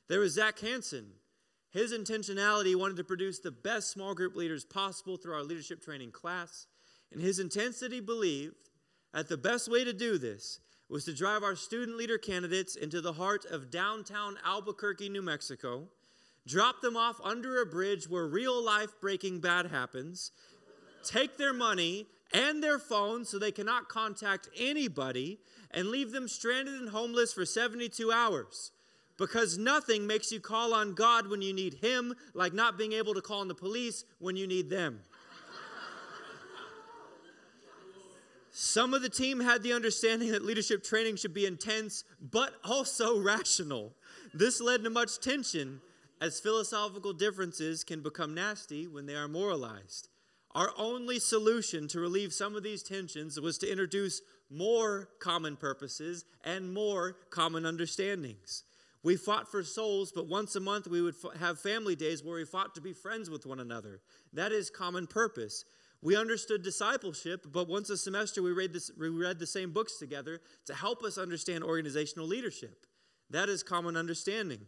There 0.09 0.21
was 0.21 0.35
Zach 0.35 0.59
Hanson. 0.61 1.13
His 1.71 1.93
intentionality 1.93 2.75
wanted 2.75 2.97
to 2.99 3.05
produce 3.05 3.39
the 3.39 3.51
best 3.51 3.91
small 3.91 4.15
group 4.15 4.37
leaders 4.37 4.65
possible 4.65 5.17
through 5.17 5.35
our 5.35 5.43
leadership 5.43 5.83
training 5.83 6.11
class. 6.11 6.67
And 7.13 7.21
his 7.21 7.39
intensity 7.39 8.01
believed 8.01 8.57
that 9.13 9.29
the 9.29 9.37
best 9.37 9.71
way 9.71 9.85
to 9.85 9.93
do 9.93 10.19
this 10.19 10.61
was 10.89 11.05
to 11.07 11.15
drive 11.15 11.43
our 11.43 11.57
student 11.57 11.97
leader 11.97 12.19
candidates 12.19 12.77
into 12.77 13.01
the 13.01 13.15
heart 13.15 13.45
of 13.47 13.71
downtown 13.71 14.37
Albuquerque, 14.45 15.09
New 15.09 15.23
Mexico, 15.23 15.89
drop 16.47 16.83
them 16.83 16.97
off 16.97 17.17
under 17.25 17.61
a 17.61 17.67
bridge 17.67 18.09
where 18.09 18.27
real 18.27 18.63
life 18.63 18.91
breaking 19.01 19.41
bad 19.41 19.67
happens, 19.67 20.33
take 21.05 21.39
their 21.39 21.55
money, 21.55 22.07
and 22.33 22.63
their 22.63 22.79
phones 22.79 23.29
so 23.29 23.39
they 23.39 23.53
cannot 23.53 23.89
contact 23.89 24.49
anybody 24.57 25.39
and 25.71 25.89
leave 25.89 26.13
them 26.13 26.29
stranded 26.29 26.75
and 26.75 26.91
homeless 26.91 27.33
for 27.33 27.45
72 27.45 28.11
hours. 28.11 28.73
Because 29.19 29.59
nothing 29.59 30.07
makes 30.07 30.33
you 30.33 30.41
call 30.41 30.75
on 30.75 30.95
God 30.95 31.29
when 31.29 31.43
you 31.43 31.53
need 31.53 31.75
Him, 31.75 32.15
like 32.35 32.53
not 32.53 32.79
being 32.79 32.93
able 32.93 33.15
to 33.15 33.21
call 33.21 33.41
on 33.41 33.49
the 33.49 33.55
police 33.55 34.05
when 34.19 34.37
you 34.37 34.47
need 34.47 34.71
them. 34.71 35.01
Some 38.55 38.93
of 38.93 39.01
the 39.01 39.09
team 39.09 39.41
had 39.41 39.63
the 39.63 39.73
understanding 39.73 40.31
that 40.33 40.45
leadership 40.45 40.85
training 40.85 41.17
should 41.17 41.33
be 41.33 41.47
intense, 41.47 42.05
but 42.21 42.55
also 42.65 43.19
rational. 43.23 43.95
This 44.35 44.61
led 44.61 44.85
to 44.85 44.91
much 44.91 45.21
tension, 45.21 45.81
as 46.21 46.39
philosophical 46.39 47.15
differences 47.15 47.83
can 47.83 48.03
become 48.03 48.35
nasty 48.35 48.87
when 48.87 49.07
they 49.07 49.15
are 49.15 49.27
moralized. 49.27 50.09
Our 50.55 50.73
only 50.77 51.19
solution 51.19 51.89
to 51.89 52.01
relieve 52.01 52.33
some 52.33 52.55
of 52.55 52.63
these 52.63 52.83
tensions 52.83 53.41
was 53.41 53.57
to 53.59 53.71
introduce 53.71 54.21
more 54.51 55.09
common 55.19 55.57
purposes 55.57 56.25
and 56.45 56.75
more 56.75 57.17
common 57.31 57.65
understandings. 57.65 58.65
We 59.03 59.17
fought 59.17 59.51
for 59.51 59.63
souls, 59.63 60.13
but 60.15 60.29
once 60.29 60.55
a 60.55 60.61
month 60.61 60.87
we 60.87 61.01
would 61.01 61.15
f- 61.25 61.41
have 61.41 61.59
family 61.59 61.97
days 61.97 62.23
where 62.23 62.37
we 62.37 62.45
fought 62.45 62.75
to 62.75 62.81
be 62.81 62.93
friends 62.93 63.31
with 63.31 63.47
one 63.47 63.61
another. 63.61 64.01
That 64.33 64.53
is 64.53 64.71
common 64.71 65.07
purpose. 65.07 65.65
We 66.03 66.17
understood 66.17 66.63
discipleship, 66.63 67.47
but 67.53 67.69
once 67.69 67.89
a 67.89 67.97
semester 67.97 68.43
we 68.43 68.53
read, 68.53 68.73
this, 68.73 68.91
we 68.99 69.09
read 69.09 69.39
the 69.39 69.47
same 69.47 69.73
books 69.73 69.99
together 69.99 70.41
to 70.67 70.75
help 70.75 71.03
us 71.03 71.17
understand 71.17 71.65
organizational 71.65 72.27
leadership. 72.27 72.87
That 73.31 73.49
is 73.49 73.63
common 73.63 73.97
understanding. 73.97 74.67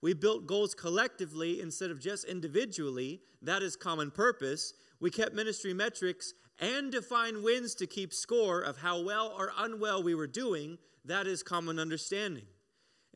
We 0.00 0.12
built 0.12 0.46
goals 0.46 0.74
collectively 0.74 1.60
instead 1.60 1.90
of 1.90 2.00
just 2.00 2.24
individually. 2.24 3.20
That 3.42 3.62
is 3.62 3.76
common 3.76 4.10
purpose. 4.10 4.74
We 5.00 5.10
kept 5.10 5.34
ministry 5.34 5.74
metrics 5.74 6.34
and 6.58 6.92
defined 6.92 7.42
wins 7.42 7.74
to 7.76 7.86
keep 7.86 8.12
score 8.12 8.60
of 8.60 8.78
how 8.78 9.02
well 9.02 9.34
or 9.36 9.52
unwell 9.58 10.02
we 10.02 10.14
were 10.14 10.26
doing. 10.26 10.78
That 11.04 11.26
is 11.26 11.42
common 11.42 11.78
understanding. 11.78 12.46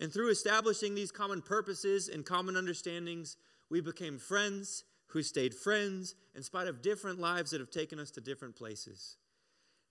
And 0.00 0.12
through 0.12 0.30
establishing 0.30 0.94
these 0.94 1.10
common 1.10 1.42
purposes 1.42 2.08
and 2.08 2.24
common 2.24 2.56
understandings, 2.56 3.36
we 3.70 3.80
became 3.80 4.18
friends 4.18 4.84
who 5.08 5.22
stayed 5.22 5.54
friends 5.54 6.14
in 6.34 6.42
spite 6.42 6.68
of 6.68 6.82
different 6.82 7.18
lives 7.18 7.50
that 7.50 7.60
have 7.60 7.70
taken 7.70 7.98
us 7.98 8.10
to 8.12 8.20
different 8.20 8.56
places. 8.56 9.16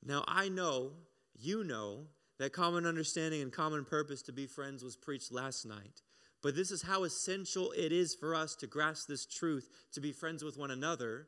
Now, 0.03 0.23
I 0.27 0.49
know, 0.49 0.91
you 1.35 1.63
know, 1.63 2.05
that 2.37 2.53
common 2.53 2.85
understanding 2.85 3.41
and 3.41 3.51
common 3.51 3.83
purpose 3.83 4.21
to 4.23 4.31
be 4.31 4.45
friends 4.45 4.83
was 4.83 4.95
preached 4.95 5.31
last 5.31 5.65
night. 5.65 6.03
But 6.43 6.55
this 6.55 6.69
is 6.69 6.83
how 6.83 7.03
essential 7.03 7.71
it 7.71 7.91
is 7.91 8.13
for 8.13 8.35
us 8.35 8.55
to 8.57 8.67
grasp 8.67 9.07
this 9.07 9.25
truth 9.25 9.69
to 9.93 9.99
be 9.99 10.11
friends 10.11 10.43
with 10.43 10.57
one 10.57 10.71
another 10.71 11.27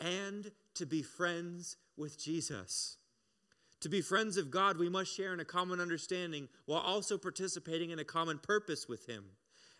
and 0.00 0.50
to 0.74 0.86
be 0.86 1.02
friends 1.02 1.76
with 1.96 2.18
Jesus. 2.18 2.98
To 3.80 3.88
be 3.88 4.00
friends 4.00 4.36
of 4.36 4.50
God, 4.50 4.78
we 4.78 4.88
must 4.88 5.14
share 5.14 5.32
in 5.34 5.40
a 5.40 5.44
common 5.44 5.80
understanding 5.80 6.48
while 6.64 6.80
also 6.80 7.18
participating 7.18 7.90
in 7.90 7.98
a 7.98 8.04
common 8.04 8.38
purpose 8.38 8.88
with 8.88 9.06
Him. 9.06 9.24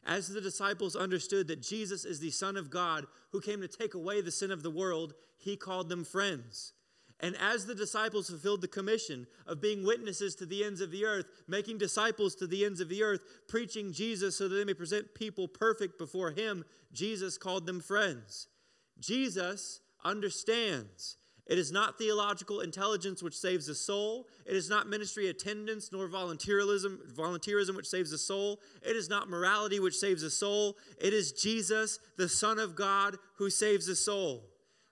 As 0.05 0.29
the 0.29 0.41
disciples 0.41 0.95
understood 0.95 1.49
that 1.49 1.63
Jesus 1.63 2.05
is 2.05 2.21
the 2.21 2.31
Son 2.31 2.57
of 2.57 2.71
God 2.71 3.07
who 3.33 3.41
came 3.41 3.61
to 3.61 3.69
take 3.69 3.95
away 3.95 4.21
the 4.21 4.31
sin 4.31 4.51
of 4.51 4.63
the 4.63 4.71
world, 4.71 5.15
he 5.37 5.57
called 5.57 5.89
them 5.89 6.05
friends. 6.05 6.73
And 7.21 7.35
as 7.41 7.65
the 7.65 7.75
disciples 7.75 8.29
fulfilled 8.29 8.61
the 8.61 8.69
commission 8.69 9.27
of 9.47 9.61
being 9.61 9.85
witnesses 9.85 10.35
to 10.37 10.47
the 10.47 10.63
ends 10.63 10.81
of 10.81 10.91
the 10.91 11.07
earth, 11.07 11.27
making 11.49 11.79
disciples 11.79 12.35
to 12.37 12.47
the 12.47 12.65
ends 12.65 12.81
of 12.81 12.89
the 12.89 13.03
earth, 13.03 13.23
preaching 13.49 13.93
Jesus 13.93 14.37
so 14.37 14.49
that 14.49 14.55
they 14.55 14.65
may 14.65 14.75
present 14.75 15.15
people 15.15 15.49
perfect 15.49 15.99
before 15.99 16.31
him, 16.31 16.65
Jesus 16.93 17.39
called 17.39 17.67
them 17.67 17.81
friends. 17.81 18.49
Jesus 19.01 19.81
understands 20.07 21.17
it 21.47 21.59
is 21.59 21.71
not 21.71 21.97
theological 21.97 22.61
intelligence 22.61 23.23
which 23.23 23.39
saves 23.39 23.67
the 23.67 23.75
soul. 23.75 24.27
It 24.45 24.57
is 24.57 24.69
not 24.69 24.89
ministry 24.89 25.29
attendance 25.29 25.91
nor 25.93 26.09
volunteerism, 26.09 27.13
volunteerism 27.15 27.77
which 27.77 27.89
saves 27.89 28.11
the 28.11 28.19
soul. 28.19 28.61
It 28.83 28.97
is 28.97 29.09
not 29.09 29.31
morality 29.31 29.79
which 29.79 29.97
saves 29.97 30.23
the 30.23 30.31
soul. 30.31 30.77
It 31.01 31.15
is 31.15 31.31
Jesus, 31.31 32.01
the 32.17 32.29
Son 32.29 32.59
of 32.59 32.75
God, 32.75 33.17
who 33.37 33.49
saves 33.49 33.87
the 33.87 33.95
soul. 33.95 34.43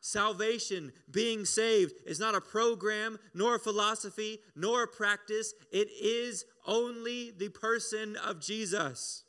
Salvation, 0.01 0.93
being 1.11 1.45
saved, 1.45 1.95
is 2.07 2.21
not 2.21 2.37
a 2.37 2.41
program, 2.41 3.19
nor 3.33 3.57
a 3.57 3.61
philosophy, 3.61 4.39
nor 4.55 4.85
a 4.85 4.89
practice. 4.89 5.55
It 5.73 5.89
is 6.01 6.45
only 6.67 7.33
the 7.37 7.49
person 7.49 8.15
of 8.17 8.41
Jesus. 8.41 9.25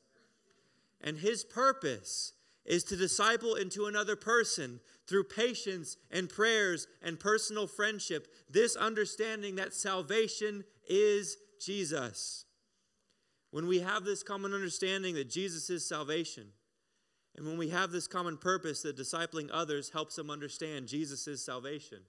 And 1.02 1.18
his 1.18 1.44
purpose 1.44 2.34
is 2.66 2.84
to 2.84 2.96
disciple 2.96 3.56
into 3.56 3.86
another 3.86 4.16
person 4.16 4.80
through 5.08 5.26
patience 5.26 5.98
and 6.12 6.30
prayers 6.30 6.88
and 7.02 7.20
personal 7.20 7.68
friendship, 7.68 8.28
this 8.50 8.76
understanding 8.76 9.56
that 9.56 9.74
salvation 9.74 10.64
is 10.88 11.38
Jesus. 11.64 12.46
When 13.52 13.68
we 13.68 13.80
have 13.80 14.04
this 14.04 14.24
common 14.24 14.54
understanding 14.54 15.16
that 15.16 15.30
Jesus 15.30 15.70
is 15.70 15.88
salvation, 15.88 16.48
and 17.36 17.46
when 17.46 17.58
we 17.58 17.70
have 17.70 17.92
this 17.92 18.08
common 18.08 18.38
purpose 18.38 18.82
that 18.82 18.98
discipling 18.98 19.50
others 19.52 19.90
helps 19.90 20.16
them 20.16 20.30
understand 20.30 20.88
Jesus 20.88 21.28
is 21.28 21.44
salvation, 21.44 22.00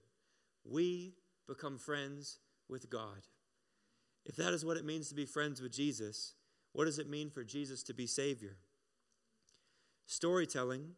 we 0.63 1.13
become 1.47 1.77
friends 1.77 2.39
with 2.69 2.89
God. 2.89 3.27
If 4.25 4.35
that 4.37 4.53
is 4.53 4.65
what 4.65 4.77
it 4.77 4.85
means 4.85 5.09
to 5.09 5.15
be 5.15 5.25
friends 5.25 5.61
with 5.61 5.71
Jesus, 5.71 6.33
what 6.73 6.85
does 6.85 6.99
it 6.99 7.09
mean 7.09 7.29
for 7.29 7.43
Jesus 7.43 7.83
to 7.83 7.93
be 7.93 8.07
Savior? 8.07 8.57
Storytelling 10.05 10.91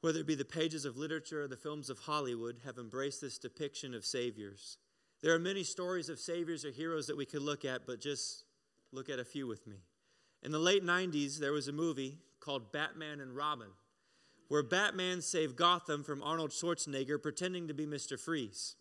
whether 0.00 0.20
it 0.20 0.26
be 0.26 0.34
the 0.34 0.44
pages 0.44 0.84
of 0.84 0.96
literature 0.96 1.42
or 1.42 1.48
the 1.48 1.56
films 1.56 1.90
of 1.90 2.00
Hollywood, 2.00 2.58
have 2.64 2.78
embraced 2.78 3.20
this 3.20 3.38
depiction 3.38 3.94
of 3.94 4.04
saviors. 4.04 4.78
There 5.22 5.34
are 5.34 5.38
many 5.38 5.62
stories 5.62 6.08
of 6.08 6.18
saviors 6.18 6.64
or 6.64 6.70
heroes 6.70 7.06
that 7.06 7.16
we 7.16 7.26
could 7.26 7.42
look 7.42 7.64
at, 7.64 7.86
but 7.86 8.00
just 8.00 8.44
look 8.92 9.08
at 9.10 9.18
a 9.18 9.24
few 9.24 9.46
with 9.46 9.66
me. 9.66 9.76
In 10.42 10.52
the 10.52 10.58
late 10.58 10.84
90s, 10.84 11.38
there 11.38 11.52
was 11.52 11.68
a 11.68 11.72
movie 11.72 12.18
called 12.40 12.72
Batman 12.72 13.20
and 13.20 13.36
Robin, 13.36 13.68
where 14.48 14.62
Batman 14.62 15.20
saved 15.20 15.56
Gotham 15.56 16.02
from 16.02 16.22
Arnold 16.22 16.50
Schwarzenegger 16.50 17.22
pretending 17.22 17.68
to 17.68 17.74
be 17.74 17.86
Mr. 17.86 18.18
Freeze. 18.18 18.76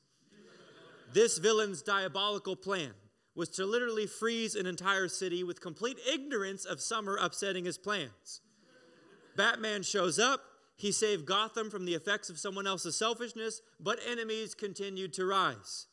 this 1.13 1.37
villain's 1.37 1.81
diabolical 1.81 2.55
plan 2.55 2.93
was 3.35 3.49
to 3.49 3.65
literally 3.65 4.07
freeze 4.07 4.55
an 4.55 4.65
entire 4.65 5.07
city 5.07 5.43
with 5.43 5.61
complete 5.61 5.97
ignorance 6.11 6.65
of 6.65 6.81
Summer 6.81 7.17
upsetting 7.17 7.65
his 7.65 7.77
plans. 7.77 8.41
Batman 9.35 9.83
shows 9.83 10.19
up, 10.19 10.41
he 10.79 10.93
saved 10.93 11.25
Gotham 11.25 11.69
from 11.69 11.83
the 11.83 11.93
effects 11.93 12.29
of 12.29 12.39
someone 12.39 12.65
else's 12.65 12.95
selfishness, 12.95 13.61
but 13.81 13.99
enemies 14.09 14.55
continued 14.55 15.11
to 15.13 15.25
rise. 15.25 15.87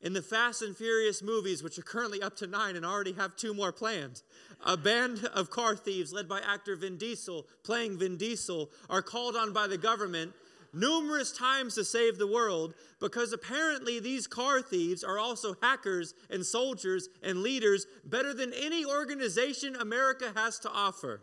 In 0.00 0.14
the 0.14 0.22
Fast 0.22 0.62
and 0.62 0.74
Furious 0.74 1.22
movies, 1.22 1.62
which 1.62 1.78
are 1.78 1.82
currently 1.82 2.22
up 2.22 2.36
to 2.36 2.46
nine 2.46 2.74
and 2.74 2.86
already 2.86 3.12
have 3.12 3.36
two 3.36 3.52
more 3.52 3.70
planned, 3.70 4.22
a 4.64 4.78
band 4.78 5.26
of 5.34 5.50
car 5.50 5.76
thieves 5.76 6.10
led 6.10 6.26
by 6.26 6.40
actor 6.40 6.74
Vin 6.74 6.96
Diesel, 6.96 7.46
playing 7.64 7.98
Vin 7.98 8.16
Diesel, 8.16 8.70
are 8.88 9.02
called 9.02 9.36
on 9.36 9.52
by 9.52 9.66
the 9.66 9.76
government 9.76 10.32
numerous 10.72 11.32
times 11.32 11.74
to 11.74 11.84
save 11.84 12.16
the 12.16 12.26
world 12.26 12.72
because 12.98 13.34
apparently 13.34 14.00
these 14.00 14.26
car 14.26 14.62
thieves 14.62 15.04
are 15.04 15.18
also 15.18 15.54
hackers 15.60 16.14
and 16.30 16.46
soldiers 16.46 17.08
and 17.22 17.42
leaders 17.42 17.86
better 18.06 18.32
than 18.32 18.54
any 18.54 18.86
organization 18.86 19.76
America 19.76 20.32
has 20.34 20.58
to 20.60 20.70
offer. 20.70 21.20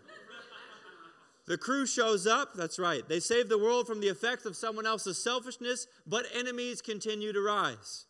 The 1.47 1.57
crew 1.57 1.85
shows 1.85 2.27
up, 2.27 2.55
that's 2.55 2.77
right. 2.77 3.07
They 3.07 3.21
save 3.21 3.47
the 3.47 3.57
world 3.57 3.87
from 3.87 4.01
the 4.01 4.09
effects 4.09 4.45
of 4.45 4.57
someone 4.57 4.85
else's 4.85 5.23
selfishness, 5.23 5.87
but 6.05 6.25
enemies 6.35 6.81
continue 6.81 7.31
to 7.31 7.41
rise. 7.41 8.05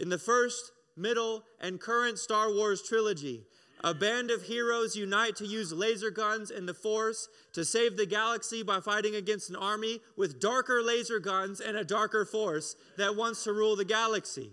In 0.00 0.08
the 0.08 0.18
first, 0.18 0.72
middle, 0.96 1.44
and 1.60 1.78
current 1.78 2.18
Star 2.18 2.50
Wars 2.50 2.82
trilogy, 2.82 3.44
a 3.84 3.92
band 3.92 4.30
of 4.30 4.44
heroes 4.44 4.96
unite 4.96 5.36
to 5.36 5.46
use 5.46 5.72
laser 5.72 6.10
guns 6.10 6.50
and 6.50 6.66
the 6.66 6.72
Force 6.72 7.28
to 7.52 7.64
save 7.64 7.96
the 7.96 8.06
galaxy 8.06 8.62
by 8.62 8.80
fighting 8.80 9.16
against 9.16 9.50
an 9.50 9.56
army 9.56 10.00
with 10.16 10.40
darker 10.40 10.82
laser 10.82 11.18
guns 11.18 11.60
and 11.60 11.76
a 11.76 11.84
darker 11.84 12.24
force 12.24 12.76
that 12.96 13.16
wants 13.16 13.44
to 13.44 13.52
rule 13.52 13.76
the 13.76 13.84
galaxy. 13.84 14.52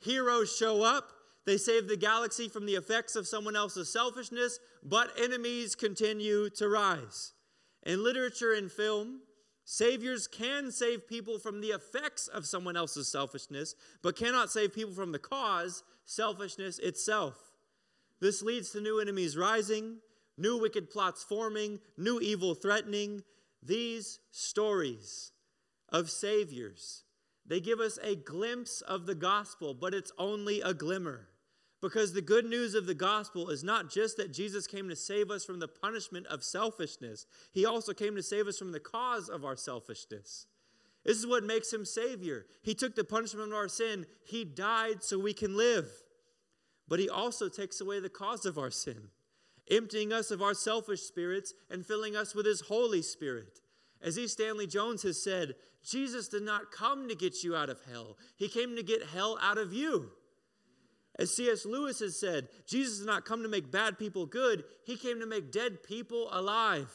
Heroes 0.00 0.56
show 0.56 0.82
up, 0.82 1.10
they 1.46 1.58
save 1.58 1.88
the 1.88 1.96
galaxy 1.96 2.48
from 2.48 2.66
the 2.66 2.74
effects 2.74 3.16
of 3.16 3.28
someone 3.28 3.54
else's 3.54 3.92
selfishness, 3.92 4.58
but 4.82 5.12
enemies 5.22 5.74
continue 5.74 6.48
to 6.50 6.68
rise. 6.68 7.33
In 7.84 8.02
literature 8.02 8.52
and 8.52 8.72
film, 8.72 9.20
saviors 9.64 10.26
can 10.26 10.70
save 10.70 11.06
people 11.06 11.38
from 11.38 11.60
the 11.60 11.68
effects 11.68 12.28
of 12.28 12.46
someone 12.46 12.76
else's 12.76 13.08
selfishness, 13.08 13.74
but 14.02 14.16
cannot 14.16 14.50
save 14.50 14.74
people 14.74 14.94
from 14.94 15.12
the 15.12 15.18
cause, 15.18 15.82
selfishness 16.06 16.78
itself. 16.78 17.36
This 18.20 18.42
leads 18.42 18.70
to 18.70 18.80
new 18.80 19.00
enemies 19.00 19.36
rising, 19.36 19.98
new 20.38 20.58
wicked 20.58 20.90
plots 20.90 21.22
forming, 21.22 21.78
new 21.98 22.20
evil 22.20 22.54
threatening. 22.54 23.22
These 23.62 24.18
stories 24.30 25.32
of 25.90 26.10
saviors, 26.10 27.04
they 27.46 27.60
give 27.60 27.80
us 27.80 27.98
a 28.02 28.16
glimpse 28.16 28.80
of 28.80 29.04
the 29.06 29.14
gospel, 29.14 29.74
but 29.74 29.92
it's 29.92 30.12
only 30.18 30.60
a 30.62 30.72
glimmer. 30.72 31.28
Because 31.84 32.14
the 32.14 32.22
good 32.22 32.46
news 32.46 32.74
of 32.74 32.86
the 32.86 32.94
gospel 32.94 33.50
is 33.50 33.62
not 33.62 33.90
just 33.90 34.16
that 34.16 34.32
Jesus 34.32 34.66
came 34.66 34.88
to 34.88 34.96
save 34.96 35.30
us 35.30 35.44
from 35.44 35.58
the 35.58 35.68
punishment 35.68 36.26
of 36.28 36.42
selfishness, 36.42 37.26
he 37.52 37.66
also 37.66 37.92
came 37.92 38.16
to 38.16 38.22
save 38.22 38.48
us 38.48 38.58
from 38.58 38.72
the 38.72 38.80
cause 38.80 39.28
of 39.28 39.44
our 39.44 39.54
selfishness. 39.54 40.46
This 41.04 41.18
is 41.18 41.26
what 41.26 41.44
makes 41.44 41.70
him 41.70 41.84
Savior. 41.84 42.46
He 42.62 42.74
took 42.74 42.96
the 42.96 43.04
punishment 43.04 43.48
of 43.48 43.54
our 43.54 43.68
sin, 43.68 44.06
he 44.24 44.46
died 44.46 45.02
so 45.02 45.18
we 45.18 45.34
can 45.34 45.58
live. 45.58 45.90
But 46.88 47.00
he 47.00 47.10
also 47.10 47.50
takes 47.50 47.82
away 47.82 48.00
the 48.00 48.08
cause 48.08 48.46
of 48.46 48.56
our 48.56 48.70
sin. 48.70 49.10
emptying 49.70 50.10
us 50.10 50.30
of 50.30 50.40
our 50.40 50.54
selfish 50.54 51.02
spirits 51.02 51.52
and 51.70 51.84
filling 51.84 52.16
us 52.16 52.34
with 52.34 52.46
His 52.46 52.62
Holy 52.62 53.02
Spirit. 53.02 53.60
As 54.02 54.18
E. 54.18 54.26
Stanley 54.26 54.66
Jones 54.66 55.02
has 55.02 55.22
said, 55.22 55.54
Jesus 55.82 56.28
did 56.28 56.44
not 56.44 56.72
come 56.72 57.08
to 57.08 57.14
get 57.14 57.42
you 57.42 57.54
out 57.54 57.68
of 57.68 57.80
hell, 57.90 58.16
He 58.36 58.48
came 58.48 58.74
to 58.74 58.82
get 58.82 59.02
hell 59.08 59.38
out 59.42 59.58
of 59.58 59.74
you. 59.74 60.12
As 61.16 61.34
C.S. 61.34 61.64
Lewis 61.64 62.00
has 62.00 62.18
said, 62.18 62.48
Jesus 62.66 62.98
did 62.98 63.06
not 63.06 63.24
come 63.24 63.42
to 63.42 63.48
make 63.48 63.70
bad 63.70 63.98
people 63.98 64.26
good, 64.26 64.64
He 64.84 64.96
came 64.96 65.20
to 65.20 65.26
make 65.26 65.52
dead 65.52 65.82
people 65.82 66.28
alive. 66.32 66.90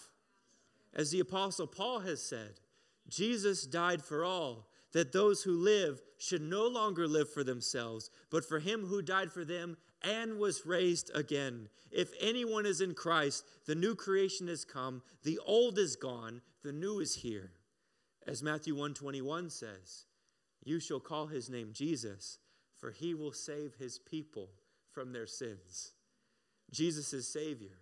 As 0.94 1.12
the 1.12 1.20
Apostle 1.20 1.68
Paul 1.68 2.00
has 2.00 2.22
said, 2.22 2.60
Jesus 3.08 3.66
died 3.66 4.04
for 4.04 4.24
all, 4.24 4.68
that 4.92 5.14
those 5.14 5.44
who 5.44 5.54
live 5.54 6.02
should 6.18 6.42
no 6.42 6.68
longer 6.68 7.08
live 7.08 7.32
for 7.32 7.44
themselves, 7.44 8.10
but 8.30 8.44
for 8.44 8.60
Him 8.60 8.86
who 8.86 9.02
died 9.02 9.32
for 9.32 9.46
them 9.46 9.78
and 10.02 10.38
was 10.38 10.66
raised 10.66 11.12
again. 11.16 11.70
If 11.92 12.12
anyone 12.20 12.66
is 12.66 12.82
in 12.82 12.94
Christ, 12.94 13.46
the 13.66 13.76
new 13.76 13.96
creation 13.96 14.48
has 14.48 14.66
come, 14.66 15.02
the 15.24 15.40
old 15.46 15.78
is 15.78 15.96
gone, 15.96 16.42
the 16.64 16.72
new 16.72 17.00
is 17.00 17.16
here. 17.16 17.52
As 18.28 18.44
Matthew 18.44 18.74
121 18.74 19.50
says, 19.50 20.06
you 20.64 20.80
shall 20.80 21.00
call 21.00 21.28
his 21.28 21.50
name 21.50 21.72
Jesus, 21.74 22.38
for 22.80 22.92
he 22.92 23.14
will 23.14 23.32
save 23.32 23.76
his 23.76 24.00
people 24.00 24.50
from 24.92 25.12
their 25.12 25.28
sins. 25.28 25.94
Jesus 26.72 27.14
is 27.14 27.28
Savior, 27.28 27.80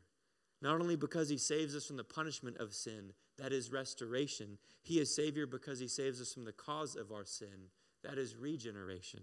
not 0.62 0.80
only 0.82 0.96
because 0.96 1.30
he 1.30 1.38
saves 1.38 1.75
us 1.75 1.86
from 1.86 1.98
the 1.98 2.04
punishment 2.04 2.58
of 2.58 2.74
sin, 2.74 3.13
that 3.38 3.54
is 3.54 3.72
restoration, 3.72 4.58
he 4.82 5.00
is 5.00 5.13
Savior 5.13 5.46
because 5.46 5.80
he 5.80 5.88
saves 5.88 6.20
us 6.20 6.34
from 6.34 6.46
the 6.46 6.51
cause 6.51 6.96
of 6.96 7.12
our 7.12 7.25
sin, 7.25 7.70
that 8.04 8.18
is 8.18 8.36
regeneration. 8.36 9.22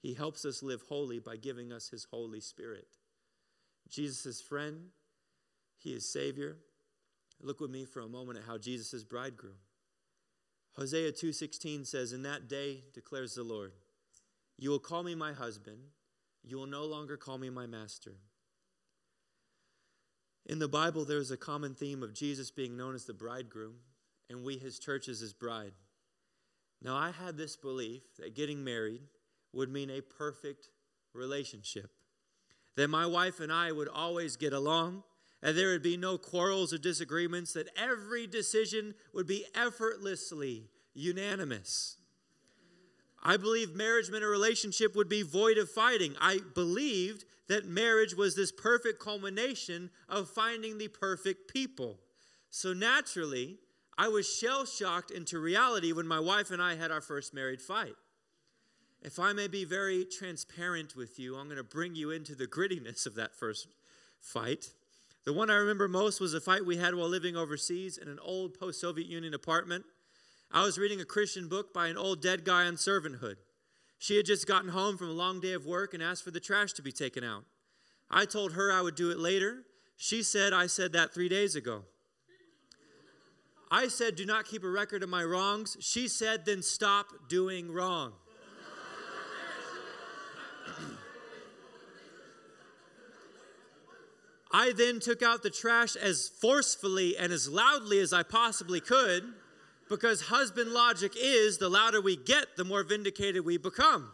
He 0.00 0.14
helps 0.14 0.44
us 0.44 0.62
live 0.62 0.82
holy 0.88 1.18
by 1.18 1.36
giving 1.36 1.72
us 1.72 1.90
His 1.90 2.04
Holy 2.04 2.40
Spirit. 2.40 2.88
Jesus 3.88 4.24
is 4.24 4.40
friend, 4.40 4.88
He 5.78 5.92
is 5.92 6.10
Savior. 6.10 6.56
Look 7.42 7.60
with 7.60 7.70
me 7.70 7.84
for 7.84 8.00
a 8.00 8.08
moment 8.08 8.38
at 8.38 8.44
how 8.44 8.58
Jesus 8.58 8.94
is 8.94 9.04
bridegroom. 9.04 9.58
Hosea 10.76 11.12
2:16 11.12 11.84
says, 11.84 12.12
"In 12.12 12.22
that 12.22 12.48
day 12.48 12.84
declares 12.92 13.34
the 13.34 13.42
Lord, 13.42 13.72
you 14.60 14.70
will 14.70 14.78
call 14.78 15.02
me 15.02 15.16
my 15.16 15.32
husband, 15.32 15.78
you 16.44 16.56
will 16.56 16.66
no 16.66 16.84
longer 16.84 17.16
call 17.16 17.38
me 17.38 17.50
my 17.50 17.66
master." 17.66 18.20
In 20.46 20.58
the 20.58 20.68
Bible, 20.68 21.04
there's 21.04 21.30
a 21.30 21.36
common 21.36 21.74
theme 21.74 22.02
of 22.02 22.12
Jesus 22.12 22.50
being 22.50 22.76
known 22.76 22.94
as 22.94 23.06
the 23.06 23.14
bridegroom, 23.14 23.80
and 24.28 24.44
we, 24.44 24.58
his 24.58 24.78
church, 24.78 25.08
as 25.08 25.20
his 25.20 25.32
bride. 25.32 25.74
Now, 26.82 26.94
I 26.94 27.10
had 27.10 27.36
this 27.36 27.56
belief 27.56 28.02
that 28.16 28.34
getting 28.34 28.62
married 28.62 29.08
would 29.52 29.70
mean 29.70 29.90
a 29.90 30.00
perfect 30.00 30.68
relationship. 31.12 31.90
That 32.76 32.88
my 32.88 33.06
wife 33.06 33.40
and 33.40 33.52
I 33.52 33.72
would 33.72 33.88
always 33.88 34.36
get 34.36 34.52
along, 34.52 35.04
and 35.42 35.56
there 35.56 35.70
would 35.72 35.82
be 35.82 35.96
no 35.96 36.18
quarrels 36.18 36.72
or 36.72 36.78
disagreements, 36.78 37.52
that 37.54 37.70
every 37.76 38.26
decision 38.26 38.94
would 39.12 39.26
be 39.26 39.46
effortlessly 39.54 40.70
unanimous. 40.94 41.96
I 43.22 43.36
believe 43.36 43.74
marriage 43.74 44.10
meant 44.10 44.24
a 44.24 44.28
relationship 44.28 44.96
would 44.96 45.08
be 45.08 45.22
void 45.22 45.58
of 45.58 45.70
fighting. 45.70 46.14
I 46.20 46.40
believed 46.54 47.24
that 47.48 47.66
marriage 47.66 48.14
was 48.14 48.34
this 48.34 48.52
perfect 48.52 49.00
culmination 49.00 49.90
of 50.08 50.30
finding 50.30 50.78
the 50.78 50.88
perfect 50.88 51.52
people. 51.52 51.98
So 52.50 52.72
naturally, 52.72 53.58
I 53.98 54.08
was 54.08 54.32
shell 54.32 54.64
shocked 54.64 55.10
into 55.10 55.38
reality 55.38 55.92
when 55.92 56.06
my 56.06 56.20
wife 56.20 56.50
and 56.50 56.62
I 56.62 56.76
had 56.76 56.90
our 56.90 57.00
first 57.00 57.34
married 57.34 57.60
fight. 57.60 57.94
If 59.02 59.18
I 59.18 59.32
may 59.32 59.48
be 59.48 59.64
very 59.64 60.04
transparent 60.04 60.94
with 60.94 61.18
you, 61.18 61.36
I'm 61.36 61.46
going 61.46 61.56
to 61.56 61.64
bring 61.64 61.94
you 61.94 62.10
into 62.10 62.34
the 62.34 62.46
grittiness 62.46 63.06
of 63.06 63.14
that 63.16 63.34
first 63.34 63.68
fight. 64.20 64.72
The 65.24 65.32
one 65.32 65.50
I 65.50 65.56
remember 65.56 65.88
most 65.88 66.20
was 66.20 66.34
a 66.34 66.40
fight 66.40 66.64
we 66.64 66.76
had 66.76 66.94
while 66.94 67.08
living 67.08 67.36
overseas 67.36 67.98
in 67.98 68.08
an 68.08 68.18
old 68.22 68.58
post 68.58 68.80
Soviet 68.80 69.06
Union 69.06 69.34
apartment. 69.34 69.84
I 70.52 70.64
was 70.64 70.78
reading 70.78 71.00
a 71.00 71.04
Christian 71.04 71.48
book 71.48 71.72
by 71.72 71.86
an 71.86 71.96
old 71.96 72.20
dead 72.20 72.44
guy 72.44 72.66
on 72.66 72.74
servanthood. 72.74 73.36
She 73.98 74.16
had 74.16 74.26
just 74.26 74.48
gotten 74.48 74.70
home 74.70 74.98
from 74.98 75.08
a 75.08 75.12
long 75.12 75.40
day 75.40 75.52
of 75.52 75.64
work 75.64 75.94
and 75.94 76.02
asked 76.02 76.24
for 76.24 76.32
the 76.32 76.40
trash 76.40 76.72
to 76.72 76.82
be 76.82 76.90
taken 76.90 77.22
out. 77.22 77.44
I 78.10 78.24
told 78.24 78.54
her 78.54 78.72
I 78.72 78.80
would 78.80 78.96
do 78.96 79.10
it 79.10 79.18
later. 79.18 79.62
She 79.96 80.24
said 80.24 80.52
I 80.52 80.66
said 80.66 80.92
that 80.92 81.14
three 81.14 81.28
days 81.28 81.54
ago. 81.54 81.84
I 83.70 83.86
said, 83.86 84.16
Do 84.16 84.26
not 84.26 84.46
keep 84.46 84.64
a 84.64 84.68
record 84.68 85.04
of 85.04 85.08
my 85.08 85.22
wrongs. 85.22 85.76
She 85.78 86.08
said, 86.08 86.44
Then 86.44 86.62
stop 86.62 87.28
doing 87.28 87.70
wrong. 87.70 88.14
I 94.52 94.72
then 94.72 94.98
took 94.98 95.22
out 95.22 95.44
the 95.44 95.50
trash 95.50 95.94
as 95.94 96.28
forcefully 96.28 97.16
and 97.16 97.32
as 97.32 97.48
loudly 97.48 98.00
as 98.00 98.12
I 98.12 98.24
possibly 98.24 98.80
could 98.80 99.32
because 99.90 100.22
husband 100.22 100.70
logic 100.70 101.12
is 101.16 101.58
the 101.58 101.68
louder 101.68 102.00
we 102.00 102.16
get, 102.16 102.56
the 102.56 102.64
more 102.64 102.84
vindicated 102.84 103.44
we 103.44 103.58
become. 103.58 104.12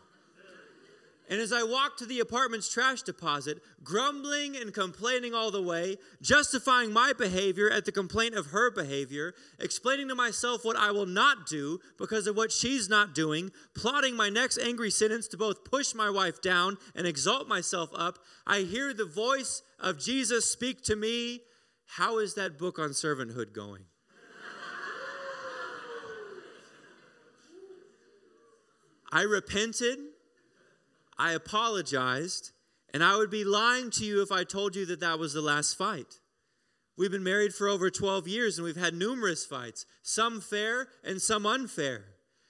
And 1.29 1.41
as 1.41 1.53
I 1.53 1.65
walked 1.65 1.99
to 1.99 2.07
the 2.07 2.21
apartment's 2.21 2.73
trash 2.73 3.03
deposit, 3.03 3.59
grumbling 3.83 4.57
and 4.57 4.73
complaining 4.73 5.35
all 5.35 5.51
the 5.51 5.61
way, 5.61 5.97
justifying 6.23 6.93
my 6.93 7.13
behavior 7.13 7.69
at 7.69 7.85
the 7.85 7.91
complaint 7.91 8.37
of 8.37 8.47
her 8.47 8.71
behavior, 8.71 9.35
explaining 9.59 10.07
to 10.09 10.15
myself 10.15 10.65
what 10.65 10.77
I 10.77 10.93
will 10.93 11.07
not 11.07 11.47
do 11.47 11.81
because 11.99 12.29
of 12.29 12.37
what 12.37 12.53
she's 12.53 12.89
not 12.89 13.13
doing, 13.13 13.51
plotting 13.75 14.17
my 14.17 14.29
next 14.29 14.57
angry 14.59 14.91
sentence 14.91 15.27
to 15.29 15.37
both 15.37 15.65
push 15.65 15.97
my 15.97 16.09
wife 16.09 16.41
down 16.41 16.79
and 16.95 17.09
exalt 17.09 17.49
myself 17.49 17.91
up, 17.95 18.21
I 18.47 18.61
hear 18.61 18.95
the 18.95 19.05
voice 19.05 19.63
of 19.81 19.99
Jesus 19.99 20.49
speak 20.49 20.83
to 20.85 20.95
me. 20.95 21.41
How 21.87 22.19
is 22.19 22.35
that 22.35 22.57
book 22.57 22.79
on 22.79 22.91
servanthood 22.91 23.53
going? 23.53 23.83
I 29.17 29.23
repented 29.23 29.99
I 31.19 31.33
apologized, 31.33 32.53
and 32.93 33.03
I 33.03 33.17
would 33.17 33.31
be 33.31 33.45
lying 33.45 33.91
to 33.93 34.05
you 34.05 34.21
if 34.21 34.31
I 34.31 34.45
told 34.45 34.77
you 34.77 34.85
that 34.85 35.01
that 35.01 35.19
was 35.19 35.33
the 35.33 35.41
last 35.41 35.79
fight. 35.79 36.21
We've 36.99 37.11
been 37.11 37.25
married 37.25 37.55
for 37.55 37.67
over 37.67 37.89
12 37.89 38.29
years 38.29 38.59
and 38.59 38.67
we've 38.67 38.77
had 38.77 38.93
numerous 38.93 39.47
fights, 39.47 39.87
some 40.03 40.43
fair 40.43 40.89
and 41.03 41.23
some 41.23 41.47
unfair, 41.47 42.05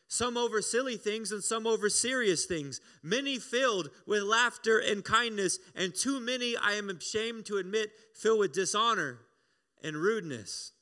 some 0.08 0.36
over 0.36 0.60
silly 0.60 0.96
things 0.96 1.30
and 1.30 1.44
some 1.44 1.68
over 1.68 1.88
serious 1.88 2.46
things, 2.46 2.80
many 3.00 3.38
filled 3.38 3.90
with 4.04 4.24
laughter 4.24 4.80
and 4.80 5.04
kindness, 5.04 5.60
and 5.76 5.94
too 5.94 6.18
many, 6.18 6.56
I 6.56 6.72
am 6.72 6.90
ashamed 6.90 7.46
to 7.46 7.58
admit, 7.58 7.92
filled 8.12 8.40
with 8.40 8.52
dishonor 8.52 9.20
and 9.84 9.96
rudeness. 9.96 10.72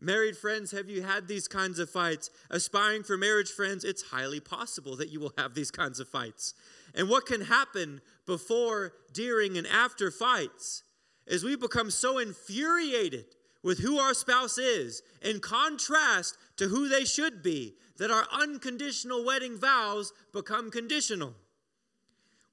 Married 0.00 0.36
friends, 0.36 0.70
have 0.70 0.88
you 0.88 1.02
had 1.02 1.26
these 1.26 1.48
kinds 1.48 1.78
of 1.80 1.90
fights? 1.90 2.30
Aspiring 2.50 3.02
for 3.02 3.16
marriage 3.16 3.50
friends, 3.50 3.82
it's 3.82 4.02
highly 4.02 4.38
possible 4.38 4.94
that 4.96 5.10
you 5.10 5.18
will 5.18 5.32
have 5.36 5.54
these 5.54 5.72
kinds 5.72 5.98
of 5.98 6.08
fights. 6.08 6.54
And 6.94 7.08
what 7.08 7.26
can 7.26 7.42
happen 7.42 8.00
before, 8.24 8.92
during, 9.12 9.58
and 9.58 9.66
after 9.66 10.10
fights 10.10 10.84
is 11.26 11.42
we 11.42 11.56
become 11.56 11.90
so 11.90 12.18
infuriated 12.18 13.24
with 13.62 13.80
who 13.80 13.98
our 13.98 14.14
spouse 14.14 14.56
is 14.56 15.02
in 15.20 15.40
contrast 15.40 16.38
to 16.56 16.68
who 16.68 16.88
they 16.88 17.04
should 17.04 17.42
be 17.42 17.74
that 17.98 18.10
our 18.12 18.26
unconditional 18.32 19.24
wedding 19.24 19.58
vows 19.58 20.12
become 20.32 20.70
conditional. 20.70 21.34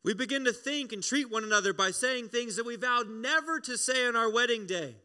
We 0.04 0.16
begin 0.16 0.46
to 0.46 0.54
think 0.54 0.94
and 0.94 1.04
treat 1.04 1.32
one 1.32 1.44
another 1.44 1.74
by 1.74 1.92
saying 1.92 2.30
things 2.30 2.56
that 2.56 2.66
we 2.66 2.76
vowed 2.76 3.10
never 3.10 3.60
to 3.62 3.78
say 3.78 4.08
on 4.08 4.16
our 4.16 4.32
wedding 4.32 4.66
day. 4.66 4.96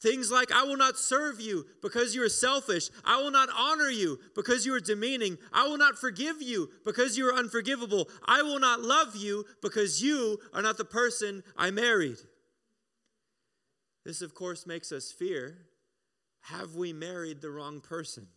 Things 0.00 0.30
like, 0.30 0.52
I 0.52 0.62
will 0.64 0.76
not 0.76 0.98
serve 0.98 1.40
you 1.40 1.66
because 1.80 2.14
you 2.14 2.22
are 2.22 2.28
selfish. 2.28 2.90
I 3.04 3.22
will 3.22 3.30
not 3.30 3.48
honor 3.56 3.88
you 3.88 4.18
because 4.34 4.66
you 4.66 4.74
are 4.74 4.80
demeaning. 4.80 5.38
I 5.52 5.66
will 5.66 5.78
not 5.78 5.98
forgive 5.98 6.42
you 6.42 6.68
because 6.84 7.16
you 7.16 7.26
are 7.28 7.34
unforgivable. 7.34 8.08
I 8.26 8.42
will 8.42 8.60
not 8.60 8.82
love 8.82 9.16
you 9.16 9.46
because 9.62 10.02
you 10.02 10.38
are 10.52 10.60
not 10.60 10.76
the 10.76 10.84
person 10.84 11.42
I 11.56 11.70
married. 11.70 12.18
This, 14.04 14.20
of 14.20 14.34
course, 14.34 14.66
makes 14.66 14.92
us 14.92 15.10
fear 15.10 15.66
have 16.42 16.76
we 16.76 16.92
married 16.92 17.40
the 17.40 17.50
wrong 17.50 17.80
person? 17.80 18.28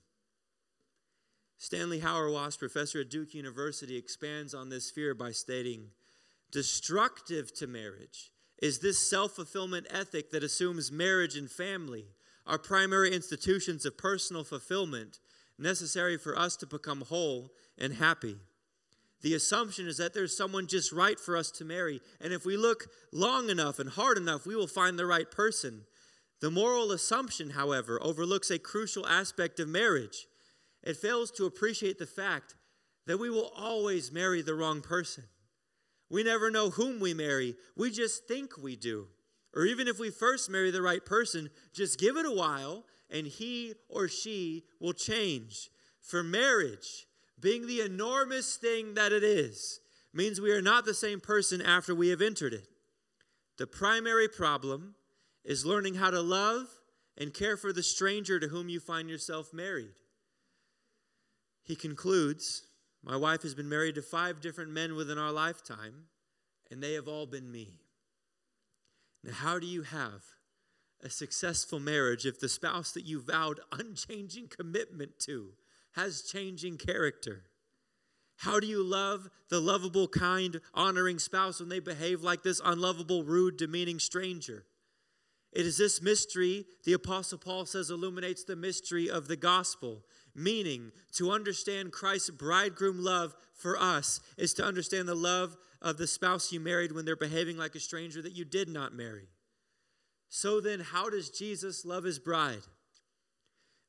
Stanley 1.58 2.00
Hauerwas, 2.00 2.58
professor 2.58 3.02
at 3.02 3.10
Duke 3.12 3.36
University, 3.36 3.98
expands 3.98 4.56
on 4.56 4.69
this 4.69 4.89
fear 4.89 5.13
by 5.13 5.32
stating 5.32 5.89
destructive 6.52 7.54
to 7.56 7.67
marriage 7.67 8.32
is 8.62 8.80
this 8.80 9.00
self 9.00 9.34
fulfillment 9.34 9.88
ethic 9.89 10.32
that 10.32 10.43
assumes 10.43 10.91
marriage 10.91 11.36
and 11.36 11.50
family 11.50 12.06
are 12.45 12.58
primary 12.58 13.13
institutions 13.13 13.86
of 13.86 13.98
personal 13.98 14.43
fulfillment 14.43 15.19
necessary 15.58 16.17
for 16.17 16.38
us 16.38 16.56
to 16.58 16.65
become 16.65 17.02
whole 17.02 17.52
and 17.78 17.93
happy. 17.93 18.38
The 19.22 19.34
assumption 19.34 19.88
is 19.88 19.98
that 19.98 20.13
there's 20.13 20.36
someone 20.36 20.67
just 20.67 20.91
right 20.91 21.19
for 21.19 21.36
us 21.36 21.52
to 21.52 21.65
marry, 21.65 22.02
and 22.22 22.32
if 22.32 22.45
we 22.45 22.56
look 22.56 22.88
long 23.12 23.50
enough 23.50 23.78
and 23.80 23.89
hard 23.89 24.17
enough, 24.17 24.45
we 24.45 24.56
will 24.56 24.67
find 24.67 24.98
the 24.98 25.06
right 25.06 25.30
person. 25.30 25.82
The 26.39 26.50
moral 26.50 26.93
assumption, 26.93 27.50
however, 27.52 28.02
overlooks 28.02 28.50
a 28.50 28.60
crucial 28.60 29.06
aspect 29.06 29.60
of 29.60 29.67
marriage. 29.67 30.26
It 30.84 30.95
fails 30.95 31.32
to 31.32 31.45
appreciate 31.45 32.00
the 32.00 32.06
fact 32.06 32.56
that 33.08 33.19
we 33.19 33.30
will 33.30 33.52
always 33.58 34.12
marry 34.12 34.41
the 34.41 34.56
wrong 34.56 34.82
person. 34.82 35.26
We 36.10 36.24
never 36.24 36.50
know 36.50 36.72
whom 36.72 37.00
we 37.00 37.13
marry, 37.13 37.56
we 37.76 37.91
just 37.91 38.28
think 38.28 38.58
we 38.58 38.76
do. 38.76 39.08
Or 39.56 39.65
even 39.65 39.88
if 39.88 40.00
we 40.00 40.10
first 40.10 40.50
marry 40.50 40.72
the 40.72 40.82
right 40.82 41.04
person, 41.04 41.50
just 41.74 42.00
give 42.00 42.17
it 42.17 42.26
a 42.26 42.32
while 42.32 42.86
and 43.10 43.26
he 43.26 43.74
or 43.89 44.08
she 44.08 44.63
will 44.80 44.93
change. 44.93 45.69
For 46.02 46.24
marriage, 46.24 47.08
being 47.39 47.67
the 47.67 47.82
enormous 47.82 48.58
thing 48.58 48.93
that 48.95 49.12
it 49.12 49.24
is, 49.24 49.80
means 50.13 50.41
we 50.41 50.52
are 50.52 50.62
not 50.62 50.86
the 50.86 50.93
same 50.93 51.19
person 51.19 51.62
after 51.62 51.93
we 51.93 52.10
have 52.10 52.22
entered 52.22 52.54
it. 52.54 52.67
The 53.58 53.67
primary 53.67 54.28
problem 54.28 54.95
is 55.43 55.65
learning 55.65 55.95
how 55.95 56.12
to 56.12 56.22
love 56.22 56.67
and 57.17 57.34
care 57.34 57.58
for 57.58 57.74
the 57.74 57.84
stranger 57.84 58.39
to 58.39 58.48
whom 58.48 58.69
you 58.69 58.80
find 58.80 59.10
yourself 59.10 59.54
married. 59.54 59.93
He 61.63 61.76
concludes 61.76 62.63
My 63.04 63.16
wife 63.16 63.44
has 63.44 63.56
been 63.56 63.70
married 63.70 63.96
to 63.96 64.02
five 64.02 64.42
different 64.42 64.72
men 64.72 64.96
within 64.96 65.18
our 65.18 65.32
lifetime, 65.32 66.06
and 66.70 66.84
they 66.84 66.94
have 66.94 67.08
all 67.08 67.26
been 67.26 67.52
me. 67.52 67.80
Now, 69.24 69.34
how 69.34 69.60
do 69.60 69.68
you 69.68 69.84
have 69.84 70.24
a 71.02 71.10
successful 71.10 71.80
marriage 71.80 72.26
if 72.26 72.40
the 72.40 72.50
spouse 72.50 72.92
that 72.92 73.06
you 73.06 73.22
vowed 73.22 73.60
unchanging 73.72 74.50
commitment 74.50 75.20
to 75.20 75.54
has 75.94 76.22
changing 76.22 76.78
character? 76.78 77.44
How 78.38 78.60
do 78.60 78.68
you 78.68 78.84
love 78.84 79.30
the 79.50 79.60
lovable, 79.60 80.08
kind, 80.08 80.62
honoring 80.74 81.20
spouse 81.20 81.60
when 81.60 81.68
they 81.68 81.80
behave 81.80 82.22
like 82.22 82.44
this 82.44 82.62
unlovable, 82.64 83.24
rude, 83.24 83.58
demeaning 83.58 84.00
stranger? 84.00 84.66
It 85.52 85.66
is 85.66 85.78
this 85.78 86.02
mystery, 86.02 86.66
the 86.86 86.94
Apostle 86.94 87.38
Paul 87.38 87.66
says, 87.66 87.90
illuminates 87.90 88.44
the 88.44 88.56
mystery 88.56 89.10
of 89.10 89.28
the 89.28 89.36
gospel. 89.36 90.06
Meaning, 90.36 90.92
to 91.13 91.32
understand 91.32 91.92
Christ's 91.92 92.30
bridegroom 92.30 93.04
love 93.04 93.36
for 93.54 93.78
us 93.78 94.22
is 94.38 94.54
to 94.56 94.63
understand 94.63 95.08
the 95.08 95.15
love 95.15 95.58
of 95.82 95.98
the 95.98 96.08
spouse 96.08 96.52
you 96.52 96.60
married 96.60 96.92
when 96.92 97.06
they're 97.06 97.15
behaving 97.15 97.58
like 97.58 97.76
a 97.76 97.80
stranger 97.80 98.22
that 98.22 98.36
you 98.36 98.46
did 98.46 98.70
not 98.70 98.94
marry. 98.94 99.30
So 100.30 100.62
then, 100.62 100.80
how 100.80 101.10
does 101.10 101.30
Jesus 101.30 101.86
love 101.86 102.04
his 102.04 102.20
bride? 102.20 102.62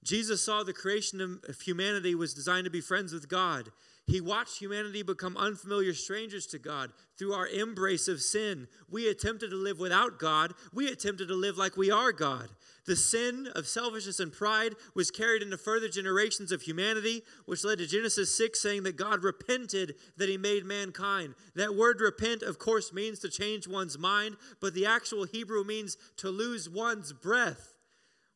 Jesus 0.02 0.42
saw 0.42 0.62
the 0.62 0.72
creation 0.72 1.40
of 1.46 1.60
humanity 1.60 2.14
was 2.14 2.32
designed 2.32 2.64
to 2.64 2.70
be 2.70 2.80
friends 2.80 3.12
with 3.12 3.28
God. 3.28 3.70
He 4.10 4.20
watched 4.20 4.58
humanity 4.58 5.04
become 5.04 5.36
unfamiliar 5.36 5.94
strangers 5.94 6.44
to 6.48 6.58
God 6.58 6.90
through 7.16 7.32
our 7.32 7.46
embrace 7.46 8.08
of 8.08 8.20
sin. 8.20 8.66
We 8.90 9.08
attempted 9.08 9.50
to 9.50 9.56
live 9.56 9.78
without 9.78 10.18
God. 10.18 10.52
We 10.72 10.88
attempted 10.88 11.28
to 11.28 11.34
live 11.34 11.56
like 11.56 11.76
we 11.76 11.92
are 11.92 12.10
God. 12.10 12.48
The 12.86 12.96
sin 12.96 13.48
of 13.54 13.68
selfishness 13.68 14.18
and 14.18 14.32
pride 14.32 14.74
was 14.96 15.12
carried 15.12 15.42
into 15.42 15.56
further 15.56 15.88
generations 15.88 16.50
of 16.50 16.62
humanity, 16.62 17.22
which 17.46 17.62
led 17.62 17.78
to 17.78 17.86
Genesis 17.86 18.36
6 18.36 18.60
saying 18.60 18.82
that 18.82 18.96
God 18.96 19.22
repented 19.22 19.94
that 20.16 20.28
he 20.28 20.36
made 20.36 20.64
mankind. 20.64 21.34
That 21.54 21.76
word 21.76 22.00
repent, 22.00 22.42
of 22.42 22.58
course, 22.58 22.92
means 22.92 23.20
to 23.20 23.28
change 23.28 23.68
one's 23.68 23.96
mind, 23.96 24.38
but 24.60 24.74
the 24.74 24.86
actual 24.86 25.22
Hebrew 25.22 25.62
means 25.62 25.96
to 26.16 26.30
lose 26.30 26.68
one's 26.68 27.12
breath. 27.12 27.69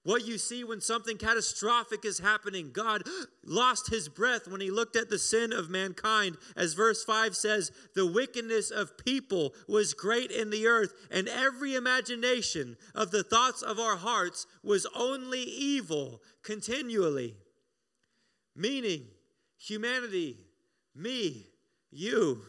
What 0.04 0.26
you 0.26 0.36
see 0.36 0.64
when 0.64 0.82
something 0.82 1.16
catastrophic 1.16 2.04
is 2.04 2.18
happening. 2.18 2.70
God 2.72 3.02
lost 3.42 3.88
his 3.88 4.08
breath 4.08 4.46
when 4.46 4.60
he 4.60 4.70
looked 4.70 4.96
at 4.96 5.08
the 5.08 5.18
sin 5.18 5.50
of 5.50 5.70
mankind. 5.70 6.36
As 6.56 6.74
verse 6.74 7.02
5 7.02 7.34
says, 7.34 7.72
the 7.94 8.06
wickedness 8.06 8.70
of 8.70 8.98
people 8.98 9.54
was 9.66 9.94
great 9.94 10.30
in 10.30 10.50
the 10.50 10.66
earth, 10.66 10.92
and 11.10 11.26
every 11.26 11.74
imagination 11.74 12.76
of 12.94 13.10
the 13.10 13.22
thoughts 13.22 13.62
of 13.62 13.78
our 13.78 13.96
hearts 13.96 14.46
was 14.62 14.86
only 14.94 15.40
evil 15.40 16.20
continually. 16.42 17.34
Meaning, 18.54 19.06
humanity, 19.56 20.36
me, 20.94 21.46
you, 21.90 22.42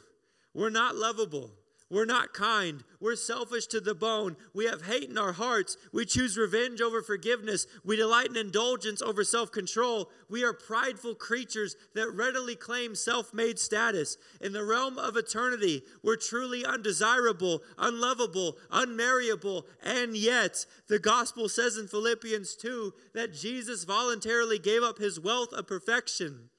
were 0.54 0.70
not 0.70 0.96
lovable. 0.98 1.52
We're 1.92 2.06
not 2.06 2.34
kind. 2.34 2.84
We're 3.00 3.16
selfish 3.16 3.68
to 3.68 3.80
the 3.80 3.94
bone. 3.94 4.38
We 4.56 4.66
have 4.66 4.86
hate 4.86 5.08
in 5.08 5.20
our 5.20 5.34
hearts. 5.34 5.78
We 5.94 6.06
choose 6.06 6.36
revenge 6.36 6.82
over 6.82 7.04
forgiveness. 7.04 7.68
We 7.84 7.96
delight 7.96 8.30
in 8.30 8.38
indulgence 8.38 9.04
over 9.04 9.24
self 9.24 9.52
control. 9.52 10.10
We 10.28 10.44
are 10.44 10.54
prideful 10.54 11.14
creatures 11.14 11.76
that 11.94 12.12
readily 12.12 12.56
claim 12.56 12.96
self 12.96 13.36
made 13.36 13.60
status. 13.60 14.18
In 14.42 14.52
the 14.52 14.66
realm 14.66 14.98
of 14.98 15.16
eternity, 15.16 15.84
we're 16.02 16.16
truly 16.16 16.66
undesirable, 16.66 17.62
unlovable, 17.78 18.58
unmarriable, 18.72 19.68
and 19.84 20.18
yet 20.18 20.66
the 20.88 20.98
gospel 20.98 21.48
says 21.48 21.78
in 21.78 21.88
Philippians 21.88 22.56
2 22.56 22.94
that 23.14 23.34
Jesus 23.36 23.84
voluntarily 23.84 24.58
gave 24.58 24.82
up 24.82 24.98
his 24.98 25.20
wealth 25.20 25.54
of 25.54 25.68
perfection 25.68 26.50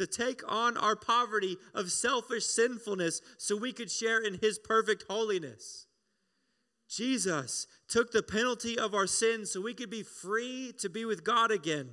to 0.00 0.06
take 0.06 0.40
on 0.50 0.78
our 0.78 0.96
poverty 0.96 1.58
of 1.74 1.92
selfish 1.92 2.46
sinfulness 2.46 3.20
so 3.36 3.54
we 3.54 3.70
could 3.70 3.90
share 3.90 4.18
in 4.18 4.38
his 4.40 4.58
perfect 4.58 5.04
holiness. 5.10 5.86
Jesus 6.88 7.66
took 7.86 8.10
the 8.10 8.22
penalty 8.22 8.78
of 8.78 8.94
our 8.94 9.06
sins 9.06 9.50
so 9.50 9.60
we 9.60 9.74
could 9.74 9.90
be 9.90 10.02
free 10.02 10.72
to 10.78 10.88
be 10.88 11.04
with 11.04 11.22
God 11.22 11.50
again. 11.50 11.90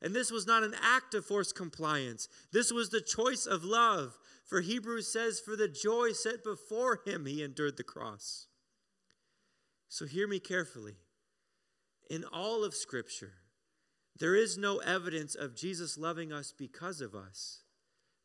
And 0.00 0.14
this 0.14 0.30
was 0.30 0.46
not 0.46 0.62
an 0.62 0.74
act 0.82 1.12
of 1.12 1.26
forced 1.26 1.54
compliance. 1.54 2.28
This 2.50 2.72
was 2.72 2.88
the 2.88 3.02
choice 3.02 3.44
of 3.44 3.62
love. 3.62 4.18
For 4.46 4.62
Hebrews 4.62 5.06
says, 5.06 5.38
For 5.38 5.54
the 5.54 5.68
joy 5.68 6.12
set 6.12 6.42
before 6.42 7.02
him, 7.04 7.26
he 7.26 7.44
endured 7.44 7.76
the 7.76 7.84
cross. 7.84 8.46
So 9.90 10.06
hear 10.06 10.26
me 10.26 10.40
carefully. 10.40 10.94
In 12.08 12.24
all 12.24 12.64
of 12.64 12.74
Scripture, 12.74 13.34
there 14.20 14.36
is 14.36 14.58
no 14.58 14.78
evidence 14.78 15.34
of 15.34 15.56
Jesus 15.56 15.96
loving 15.96 16.30
us 16.30 16.52
because 16.56 17.00
of 17.00 17.14
us. 17.14 17.62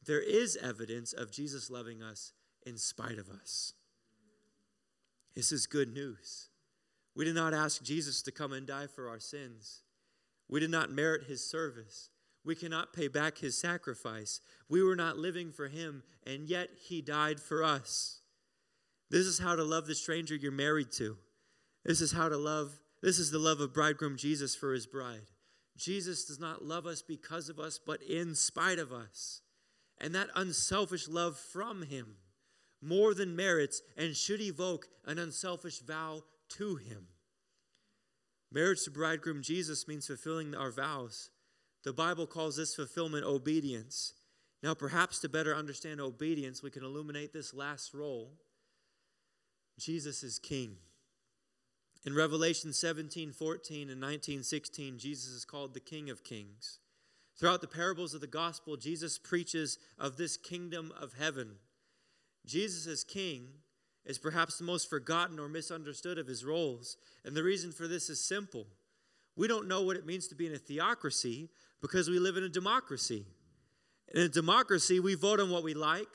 There 0.06 0.22
is 0.22 0.58
evidence 0.62 1.14
of 1.14 1.32
Jesus 1.32 1.70
loving 1.70 2.04
us 2.04 2.34
in 2.66 2.78
spite 2.78 3.18
of 3.18 3.30
us. 3.30 3.74
This 5.36 5.52
is 5.54 5.68
good 5.68 5.94
news. 5.94 6.50
We 7.16 7.24
did 7.24 7.36
not 7.36 7.54
ask 7.54 7.82
Jesus 7.82 8.22
to 8.24 8.32
come 8.32 8.52
and 8.52 8.68
die 8.68 8.88
for 8.88 9.08
our 9.08 9.20
sins. 9.20 9.84
We 10.50 10.60
did 10.60 10.70
not 10.70 10.92
merit 10.92 11.24
his 11.28 11.50
service. 11.50 12.10
We 12.44 12.56
cannot 12.56 12.94
pay 12.94 13.08
back 13.08 13.38
his 13.38 13.58
sacrifice. 13.58 14.42
We 14.70 14.84
were 14.84 14.96
not 14.96 15.18
living 15.18 15.52
for 15.52 15.70
him, 15.70 16.04
and 16.28 16.48
yet 16.48 16.70
he 16.88 17.02
died 17.02 17.40
for 17.40 17.64
us. 17.64 18.20
This 19.10 19.26
is 19.26 19.40
how 19.40 19.56
to 19.56 19.64
love 19.64 19.88
the 19.88 19.96
stranger 19.96 20.36
you're 20.36 20.52
married 20.52 20.92
to. 20.94 21.18
This 21.86 22.02
is 22.02 22.12
how 22.12 22.28
to 22.30 22.38
love, 22.38 22.82
this 23.02 23.18
is 23.18 23.32
the 23.32 23.40
love 23.40 23.62
of 23.62 23.74
bridegroom 23.74 24.18
Jesus 24.18 24.56
for 24.56 24.74
his 24.74 24.86
bride. 24.86 25.32
Jesus 25.78 26.26
does 26.26 26.40
not 26.40 26.64
love 26.64 26.86
us 26.86 27.02
because 27.02 27.50
of 27.50 27.60
us, 27.60 27.80
but 27.80 28.02
in 28.02 28.36
spite 28.36 28.80
of 28.80 28.94
us. 28.94 29.42
And 30.00 30.14
that 30.16 30.30
unselfish 30.36 31.08
love 31.08 31.38
from 31.38 31.84
Him 31.84 32.16
more 32.82 33.14
than 33.14 33.36
merits 33.36 33.82
and 33.98 34.16
should 34.16 34.42
evoke 34.42 34.88
an 35.06 35.18
unselfish 35.18 35.80
vow 35.80 36.24
to 36.50 36.76
Him. 36.76 37.08
Marriage 38.52 38.84
to 38.84 38.92
bridegroom 38.92 39.42
Jesus 39.42 39.88
means 39.88 40.08
fulfilling 40.08 40.56
our 40.56 40.72
vows. 40.72 41.30
The 41.84 41.94
Bible 41.94 42.28
calls 42.28 42.56
this 42.56 42.76
fulfillment 42.76 43.26
obedience. 43.26 44.14
Now, 44.64 44.74
perhaps 44.74 45.20
to 45.20 45.30
better 45.30 45.56
understand 45.56 46.00
obedience, 46.00 46.64
we 46.64 46.72
can 46.72 46.84
illuminate 46.84 47.34
this 47.34 47.54
last 47.54 47.94
role. 47.94 48.32
Jesus 49.78 50.24
is 50.24 50.40
King. 50.40 50.78
In 52.06 52.14
Revelation 52.14 52.72
17, 52.72 53.32
14, 53.32 53.90
and 53.90 54.00
19, 54.00 54.44
16, 54.44 55.00
Jesus 55.00 55.32
is 55.32 55.44
called 55.44 55.74
the 55.74 55.80
King 55.80 56.12
of 56.12 56.24
Kings. 56.24 56.78
Throughout 57.36 57.62
the 57.62 57.68
parables 57.68 58.14
of 58.14 58.22
the 58.22 58.28
gospel, 58.28 58.78
Jesus 58.78 59.18
preaches 59.18 59.80
of 59.98 60.16
this 60.16 60.38
kingdom 60.38 60.94
of 61.02 61.14
heaven. 61.14 61.56
Jesus 62.46 62.86
as 62.86 63.04
king 63.04 63.48
is 64.06 64.20
perhaps 64.20 64.60
the 64.60 64.64
most 64.64 64.88
forgotten 64.88 65.40
or 65.40 65.50
misunderstood 65.50 66.20
of 66.20 66.28
his 66.28 66.46
roles. 66.46 66.96
And 67.26 67.36
the 67.36 67.44
reason 67.44 67.72
for 67.72 67.88
this 67.88 68.08
is 68.08 68.24
simple. 68.24 68.68
We 69.36 69.48
don't 69.48 69.68
know 69.68 69.82
what 69.82 69.98
it 69.98 70.06
means 70.06 70.28
to 70.28 70.36
be 70.36 70.46
in 70.46 70.54
a 70.54 70.60
theocracy 70.60 71.50
because 71.82 72.08
we 72.08 72.20
live 72.20 72.38
in 72.38 72.44
a 72.44 72.50
democracy. 72.50 73.26
In 74.14 74.22
a 74.22 74.30
democracy, 74.30 75.00
we 75.00 75.16
vote 75.16 75.40
on 75.40 75.50
what 75.50 75.64
we 75.64 75.74
like, 75.74 76.08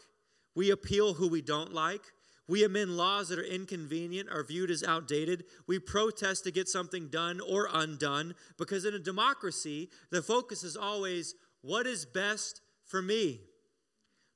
we 0.54 0.70
appeal 0.70 1.14
who 1.14 1.28
we 1.28 1.42
don't 1.42 1.74
like, 1.74 2.02
we 2.50 2.64
amend 2.64 2.96
laws 2.96 3.28
that 3.28 3.38
are 3.38 3.44
inconvenient 3.44 4.28
or 4.28 4.42
viewed 4.42 4.72
as 4.72 4.82
outdated. 4.82 5.44
We 5.68 5.78
protest 5.78 6.42
to 6.44 6.50
get 6.50 6.68
something 6.68 7.06
done 7.06 7.40
or 7.40 7.68
undone 7.72 8.34
because 8.58 8.84
in 8.84 8.92
a 8.92 8.98
democracy, 8.98 9.88
the 10.10 10.20
focus 10.20 10.64
is 10.64 10.76
always 10.76 11.36
what 11.62 11.86
is 11.86 12.04
best 12.04 12.60
for 12.84 13.00
me. 13.00 13.38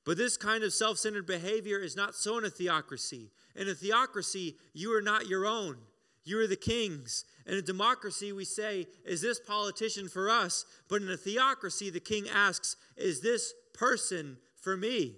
But 0.05 0.15
this 0.17 0.37
kind 0.37 0.63
of 0.63 0.71
self 0.71 0.97
centered 0.97 1.27
behavior 1.27 1.77
is 1.77 1.97
not 1.97 2.15
so 2.15 2.37
in 2.37 2.45
a 2.45 2.49
theocracy. 2.49 3.31
In 3.53 3.67
a 3.67 3.75
theocracy, 3.75 4.55
you 4.73 4.95
are 4.95 5.01
not 5.01 5.27
your 5.27 5.45
own, 5.45 5.75
you 6.23 6.39
are 6.39 6.47
the 6.47 6.55
king's. 6.55 7.25
In 7.45 7.55
a 7.55 7.61
democracy, 7.61 8.31
we 8.31 8.45
say, 8.45 8.87
Is 9.03 9.21
this 9.21 9.41
politician 9.41 10.07
for 10.07 10.29
us? 10.29 10.63
But 10.87 11.01
in 11.01 11.09
a 11.09 11.17
theocracy, 11.17 11.89
the 11.89 11.99
king 11.99 12.29
asks, 12.29 12.77
Is 12.95 13.19
this 13.19 13.53
person 13.73 14.37
for 14.55 14.77
me? 14.77 15.15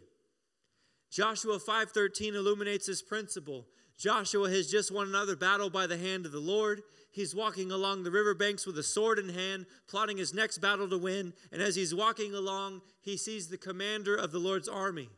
Joshua 1.09 1.59
5:13 1.59 2.35
illuminates 2.35 2.87
this 2.87 3.01
principle. 3.01 3.67
Joshua 3.97 4.49
has 4.49 4.69
just 4.69 4.91
won 4.91 5.07
another 5.07 5.35
battle 5.35 5.69
by 5.69 5.87
the 5.87 5.97
hand 5.97 6.25
of 6.25 6.31
the 6.31 6.39
Lord. 6.39 6.83
He's 7.09 7.33
walking 7.33 7.71
along 7.71 8.03
the 8.03 8.11
riverbanks 8.11 8.67
with 8.67 8.77
a 8.77 8.83
sword 8.83 9.17
in 9.17 9.29
hand, 9.29 9.65
plotting 9.87 10.17
his 10.17 10.35
next 10.35 10.59
battle 10.59 10.87
to 10.89 10.97
win. 10.97 11.33
And 11.51 11.63
as 11.63 11.75
he's 11.75 11.95
walking 11.95 12.35
along, 12.35 12.83
he 13.01 13.17
sees 13.17 13.47
the 13.47 13.57
commander 13.57 14.15
of 14.15 14.31
the 14.31 14.39
Lord's 14.39 14.67
army. 14.67 15.09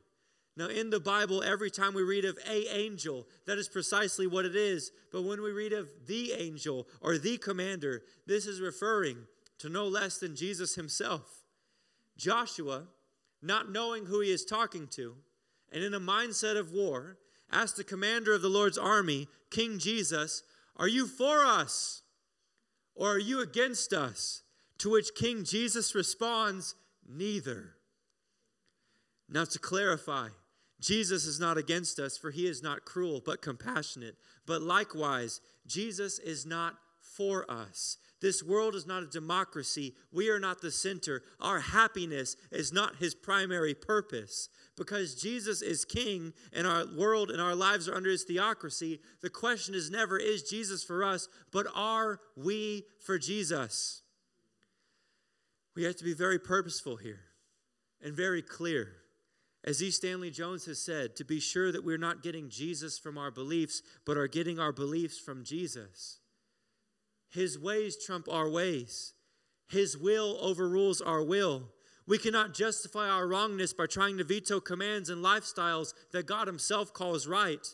Now, 0.56 0.68
in 0.68 0.90
the 0.90 1.00
Bible, 1.00 1.44
every 1.44 1.72
time 1.72 1.94
we 1.94 2.04
read 2.04 2.26
of 2.26 2.38
a 2.48 2.74
angel, 2.74 3.28
that 3.46 3.58
is 3.58 3.70
precisely 3.70 4.28
what 4.28 4.46
it 4.46 4.56
is. 4.56 4.92
But 5.12 5.24
when 5.24 5.42
we 5.42 5.52
read 5.52 5.74
of 5.74 5.90
the 6.06 6.34
angel 6.34 6.88
or 7.02 7.18
the 7.18 7.38
commander, 7.38 8.04
this 8.26 8.46
is 8.46 8.62
referring 8.62 9.28
to 9.60 9.70
no 9.70 9.88
less 9.88 10.18
than 10.18 10.36
Jesus 10.36 10.76
himself. 10.76 11.44
Joshua, 12.18 12.88
not 13.42 13.72
knowing 13.72 14.06
who 14.06 14.20
he 14.22 14.32
is 14.32 14.44
talking 14.44 14.88
to, 14.88 15.16
and 15.72 15.84
in 15.84 15.94
a 15.94 16.00
mindset 16.00 16.58
of 16.58 16.72
war, 16.72 17.18
asked 17.52 17.78
the 17.78 17.84
commander 17.84 18.34
of 18.34 18.42
the 18.42 18.50
Lord's 18.50 18.78
army, 18.78 19.28
King 19.50 19.80
Jesus, 19.80 20.44
Are 20.76 20.88
you 20.88 21.08
for 21.08 21.46
us 21.46 22.04
or 22.96 23.16
are 23.16 23.20
you 23.20 23.42
against 23.42 23.94
us? 23.94 24.44
To 24.80 24.92
which 24.92 25.16
King 25.16 25.44
Jesus 25.44 25.96
responds, 25.96 26.76
Neither. 27.08 27.76
Now, 29.28 29.46
to 29.46 29.60
clarify, 29.60 30.30
Jesus 30.80 31.26
is 31.26 31.40
not 31.40 31.58
against 31.58 32.00
us, 32.00 32.18
for 32.18 32.32
he 32.32 32.48
is 32.48 32.64
not 32.64 32.86
cruel, 32.86 33.22
but 33.24 33.42
compassionate. 33.42 34.16
But 34.46 34.62
likewise, 34.62 35.42
Jesus 35.68 36.20
is 36.20 36.46
not 36.46 36.76
for 37.02 37.50
us. 37.50 37.98
This 38.22 38.44
world 38.44 38.76
is 38.76 38.86
not 38.86 39.04
a 39.04 39.08
democracy. 39.08 39.96
We 40.12 40.30
are 40.30 40.40
not 40.40 40.62
the 40.62 40.72
center. 40.72 41.24
Our 41.40 41.60
happiness 41.60 42.36
is 42.52 42.74
not 42.74 42.98
his 42.98 43.16
primary 43.16 43.74
purpose. 43.74 44.50
Because 44.76 45.16
Jesus 45.16 45.62
is 45.62 45.86
king 45.86 46.34
and 46.52 46.68
our 46.68 46.86
world 46.98 47.32
and 47.32 47.42
our 47.42 47.56
lives 47.56 47.88
are 47.88 47.96
under 47.96 48.10
his 48.10 48.24
theocracy, 48.24 49.00
the 49.22 49.30
question 49.30 49.74
is 49.74 49.90
never, 49.90 50.18
is 50.18 50.44
Jesus 50.44 50.84
for 50.84 51.04
us, 51.04 51.28
but 51.52 51.68
are 51.74 52.20
we 52.36 52.84
for 53.00 53.18
Jesus? 53.18 54.02
We 55.76 55.84
have 55.84 55.96
to 55.98 56.04
be 56.04 56.14
very 56.14 56.40
purposeful 56.40 56.98
here 56.98 57.22
and 58.02 58.14
very 58.14 58.42
clear. 58.42 58.96
As 59.64 59.84
E. 59.84 59.92
Stanley 59.92 60.32
Jones 60.32 60.66
has 60.66 60.80
said, 60.80 61.16
to 61.18 61.26
be 61.26 61.40
sure 61.40 61.72
that 61.72 61.84
we're 61.84 61.98
not 61.98 62.24
getting 62.24 62.50
Jesus 62.50 62.98
from 62.98 63.18
our 63.18 63.32
beliefs, 63.32 63.82
but 64.06 64.18
are 64.18 64.28
getting 64.28 64.60
our 64.60 64.72
beliefs 64.72 65.18
from 65.18 65.44
Jesus. 65.44 66.20
His 67.30 67.60
ways 67.60 67.98
trump 68.04 68.28
our 68.30 68.50
ways, 68.50 69.14
His 69.68 69.98
will 69.98 70.38
overrules 70.42 71.02
our 71.02 71.24
will. 71.24 71.70
We 72.08 72.18
cannot 72.18 72.56
justify 72.56 73.08
our 73.08 73.28
wrongness 73.28 73.72
by 73.72 73.86
trying 73.86 74.18
to 74.18 74.24
veto 74.24 74.60
commands 74.60 75.10
and 75.10 75.24
lifestyles 75.24 75.94
that 76.12 76.26
God 76.26 76.48
Himself 76.48 76.92
calls 76.92 77.28
right. 77.28 77.66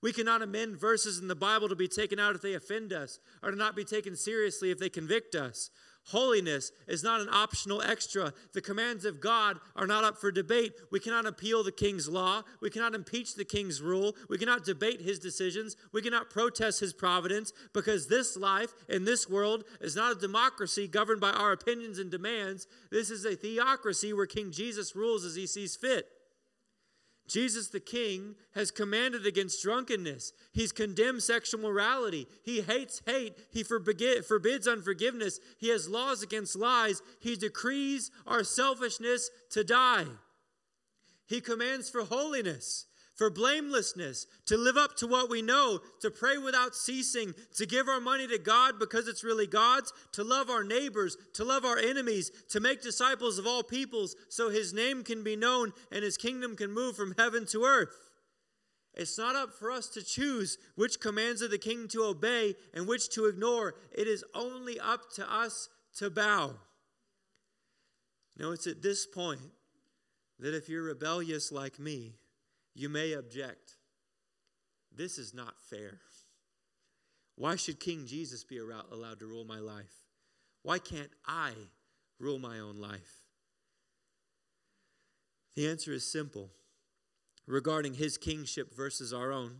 We 0.00 0.12
cannot 0.12 0.40
amend 0.40 0.78
verses 0.78 1.18
in 1.18 1.26
the 1.26 1.34
Bible 1.34 1.68
to 1.68 1.74
be 1.74 1.88
taken 1.88 2.20
out 2.20 2.36
if 2.36 2.42
they 2.42 2.54
offend 2.54 2.92
us 2.92 3.18
or 3.42 3.50
to 3.50 3.56
not 3.56 3.74
be 3.74 3.82
taken 3.82 4.14
seriously 4.14 4.70
if 4.70 4.78
they 4.78 4.88
convict 4.88 5.34
us. 5.34 5.70
Holiness 6.10 6.70
is 6.86 7.02
not 7.02 7.20
an 7.20 7.28
optional 7.32 7.82
extra. 7.82 8.32
The 8.52 8.60
commands 8.60 9.04
of 9.04 9.20
God 9.20 9.58
are 9.74 9.88
not 9.88 10.04
up 10.04 10.18
for 10.18 10.30
debate. 10.30 10.74
We 10.92 11.00
cannot 11.00 11.26
appeal 11.26 11.64
the 11.64 11.72
king's 11.72 12.08
law. 12.08 12.42
We 12.60 12.70
cannot 12.70 12.94
impeach 12.94 13.34
the 13.34 13.44
king's 13.44 13.82
rule. 13.82 14.14
We 14.28 14.38
cannot 14.38 14.64
debate 14.64 15.00
his 15.00 15.18
decisions. 15.18 15.76
We 15.92 16.02
cannot 16.02 16.30
protest 16.30 16.78
his 16.78 16.92
providence 16.92 17.52
because 17.72 18.06
this 18.06 18.36
life 18.36 18.72
in 18.88 19.04
this 19.04 19.28
world 19.28 19.64
is 19.80 19.96
not 19.96 20.16
a 20.16 20.20
democracy 20.20 20.86
governed 20.86 21.20
by 21.20 21.30
our 21.30 21.50
opinions 21.50 21.98
and 21.98 22.08
demands. 22.08 22.68
This 22.90 23.10
is 23.10 23.24
a 23.24 23.34
theocracy 23.34 24.12
where 24.12 24.26
King 24.26 24.52
Jesus 24.52 24.94
rules 24.94 25.24
as 25.24 25.34
he 25.34 25.48
sees 25.48 25.74
fit. 25.74 26.08
Jesus 27.28 27.68
the 27.68 27.80
King 27.80 28.36
has 28.54 28.70
commanded 28.70 29.26
against 29.26 29.62
drunkenness. 29.62 30.32
He's 30.52 30.72
condemned 30.72 31.22
sexual 31.22 31.60
morality. 31.60 32.28
He 32.44 32.60
hates 32.60 33.02
hate. 33.04 33.34
He 33.50 33.62
forbids 33.62 34.68
unforgiveness. 34.68 35.40
He 35.58 35.68
has 35.70 35.88
laws 35.88 36.22
against 36.22 36.56
lies. 36.56 37.02
He 37.20 37.36
decrees 37.36 38.10
our 38.26 38.44
selfishness 38.44 39.30
to 39.50 39.64
die. 39.64 40.06
He 41.26 41.40
commands 41.40 41.90
for 41.90 42.04
holiness 42.04 42.86
for 43.16 43.30
blamelessness, 43.30 44.26
to 44.44 44.56
live 44.56 44.76
up 44.76 44.94
to 44.96 45.06
what 45.06 45.30
we 45.30 45.40
know, 45.40 45.80
to 46.00 46.10
pray 46.10 46.36
without 46.36 46.74
ceasing, 46.74 47.34
to 47.56 47.66
give 47.66 47.88
our 47.88 48.00
money 48.00 48.28
to 48.28 48.38
God 48.38 48.78
because 48.78 49.08
it's 49.08 49.24
really 49.24 49.46
God's, 49.46 49.92
to 50.12 50.22
love 50.22 50.50
our 50.50 50.62
neighbors, 50.62 51.16
to 51.34 51.44
love 51.44 51.64
our 51.64 51.78
enemies, 51.78 52.30
to 52.50 52.60
make 52.60 52.82
disciples 52.82 53.38
of 53.38 53.46
all 53.46 53.62
peoples 53.62 54.14
so 54.28 54.50
his 54.50 54.74
name 54.74 55.02
can 55.02 55.24
be 55.24 55.34
known 55.34 55.72
and 55.90 56.04
his 56.04 56.18
kingdom 56.18 56.56
can 56.56 56.70
move 56.70 56.94
from 56.94 57.14
heaven 57.16 57.46
to 57.46 57.64
earth. 57.64 57.96
It's 58.94 59.18
not 59.18 59.34
up 59.34 59.52
for 59.52 59.70
us 59.70 59.88
to 59.90 60.02
choose 60.02 60.58
which 60.74 61.00
commands 61.00 61.42
of 61.42 61.50
the 61.50 61.58
king 61.58 61.88
to 61.88 62.04
obey 62.04 62.54
and 62.74 62.86
which 62.86 63.10
to 63.10 63.26
ignore. 63.26 63.74
It 63.92 64.08
is 64.08 64.24
only 64.34 64.78
up 64.78 65.12
to 65.14 65.30
us 65.30 65.68
to 65.96 66.10
bow. 66.10 66.54
Now, 68.38 68.52
it's 68.52 68.66
at 68.66 68.82
this 68.82 69.06
point 69.06 69.40
that 70.38 70.54
if 70.54 70.68
you're 70.68 70.82
rebellious 70.82 71.50
like 71.50 71.78
me, 71.78 72.14
you 72.76 72.90
may 72.90 73.12
object. 73.14 73.72
This 74.94 75.16
is 75.18 75.32
not 75.32 75.54
fair. 75.70 75.98
Why 77.34 77.56
should 77.56 77.80
King 77.80 78.06
Jesus 78.06 78.44
be 78.44 78.58
allowed 78.58 79.18
to 79.20 79.26
rule 79.26 79.44
my 79.44 79.58
life? 79.58 80.04
Why 80.62 80.78
can't 80.78 81.10
I 81.26 81.52
rule 82.18 82.38
my 82.38 82.58
own 82.58 82.76
life? 82.76 83.22
The 85.54 85.68
answer 85.68 85.92
is 85.92 86.10
simple. 86.10 86.50
Regarding 87.46 87.94
his 87.94 88.18
kingship 88.18 88.74
versus 88.76 89.12
our 89.12 89.32
own, 89.32 89.56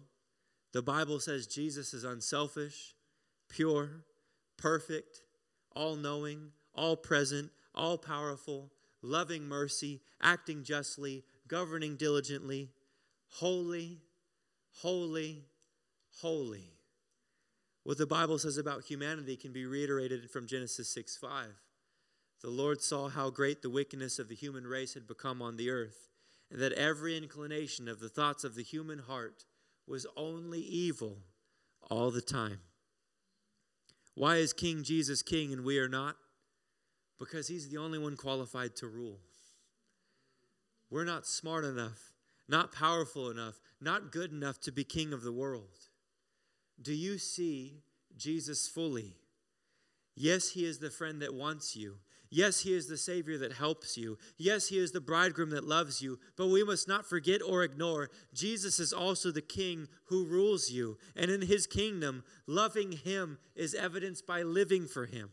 the 0.72 0.82
Bible 0.82 1.20
says 1.20 1.46
Jesus 1.46 1.94
is 1.94 2.04
unselfish, 2.04 2.94
pure, 3.48 4.04
perfect, 4.58 5.22
all 5.74 5.96
knowing, 5.96 6.50
all 6.74 6.96
present, 6.96 7.50
all 7.74 7.96
powerful, 7.96 8.72
loving 9.00 9.44
mercy, 9.44 10.00
acting 10.20 10.64
justly, 10.64 11.24
governing 11.48 11.96
diligently, 11.96 12.70
holy, 13.38 13.98
holy, 14.80 15.44
holy. 16.20 16.72
What 17.82 17.98
the 17.98 18.06
Bible 18.06 18.38
says 18.38 18.56
about 18.56 18.84
humanity 18.84 19.36
can 19.36 19.52
be 19.52 19.66
reiterated 19.66 20.30
from 20.30 20.46
Genesis 20.46 20.92
6 20.92 21.16
5. 21.16 21.48
The 22.42 22.50
Lord 22.50 22.80
saw 22.80 23.08
how 23.08 23.30
great 23.30 23.62
the 23.62 23.70
wickedness 23.70 24.18
of 24.18 24.28
the 24.28 24.34
human 24.34 24.66
race 24.66 24.94
had 24.94 25.06
become 25.06 25.42
on 25.42 25.56
the 25.56 25.70
earth, 25.70 26.08
and 26.50 26.60
that 26.60 26.72
every 26.72 27.16
inclination 27.16 27.88
of 27.88 28.00
the 28.00 28.08
thoughts 28.08 28.44
of 28.44 28.54
the 28.54 28.62
human 28.62 29.00
heart 29.00 29.44
was 29.86 30.06
only 30.16 30.60
evil 30.60 31.18
all 31.90 32.10
the 32.10 32.22
time. 32.22 32.60
Why 34.14 34.36
is 34.36 34.52
King 34.52 34.82
Jesus 34.82 35.22
king 35.22 35.52
and 35.52 35.64
we 35.64 35.78
are 35.78 35.88
not? 35.88 36.16
Because 37.18 37.48
he's 37.48 37.68
the 37.68 37.78
only 37.78 37.98
one 37.98 38.16
qualified 38.16 38.76
to 38.76 38.86
rule. 38.86 39.20
We're 40.90 41.04
not 41.04 41.26
smart 41.26 41.64
enough 41.64 42.15
not 42.48 42.72
powerful 42.72 43.30
enough, 43.30 43.60
not 43.80 44.12
good 44.12 44.32
enough 44.32 44.60
to 44.60 44.72
be 44.72 44.84
king 44.84 45.12
of 45.12 45.22
the 45.22 45.32
world. 45.32 45.88
Do 46.80 46.92
you 46.92 47.18
see 47.18 47.82
Jesus 48.16 48.68
fully? 48.68 49.16
Yes, 50.14 50.50
he 50.50 50.64
is 50.64 50.78
the 50.78 50.90
friend 50.90 51.20
that 51.22 51.34
wants 51.34 51.76
you. 51.76 51.96
Yes, 52.30 52.60
he 52.60 52.74
is 52.74 52.88
the 52.88 52.96
Savior 52.96 53.38
that 53.38 53.52
helps 53.52 53.96
you. 53.96 54.18
Yes, 54.36 54.68
he 54.68 54.78
is 54.78 54.92
the 54.92 55.00
bridegroom 55.00 55.50
that 55.50 55.64
loves 55.64 56.02
you. 56.02 56.18
But 56.36 56.48
we 56.48 56.64
must 56.64 56.88
not 56.88 57.06
forget 57.06 57.40
or 57.42 57.62
ignore 57.62 58.10
Jesus 58.34 58.80
is 58.80 58.92
also 58.92 59.30
the 59.30 59.42
King 59.42 59.88
who 60.06 60.24
rules 60.24 60.70
you. 60.70 60.98
And 61.14 61.30
in 61.30 61.42
his 61.42 61.66
kingdom, 61.66 62.24
loving 62.46 62.92
him 62.92 63.38
is 63.54 63.74
evidenced 63.74 64.26
by 64.26 64.42
living 64.42 64.86
for 64.86 65.06
him. 65.06 65.30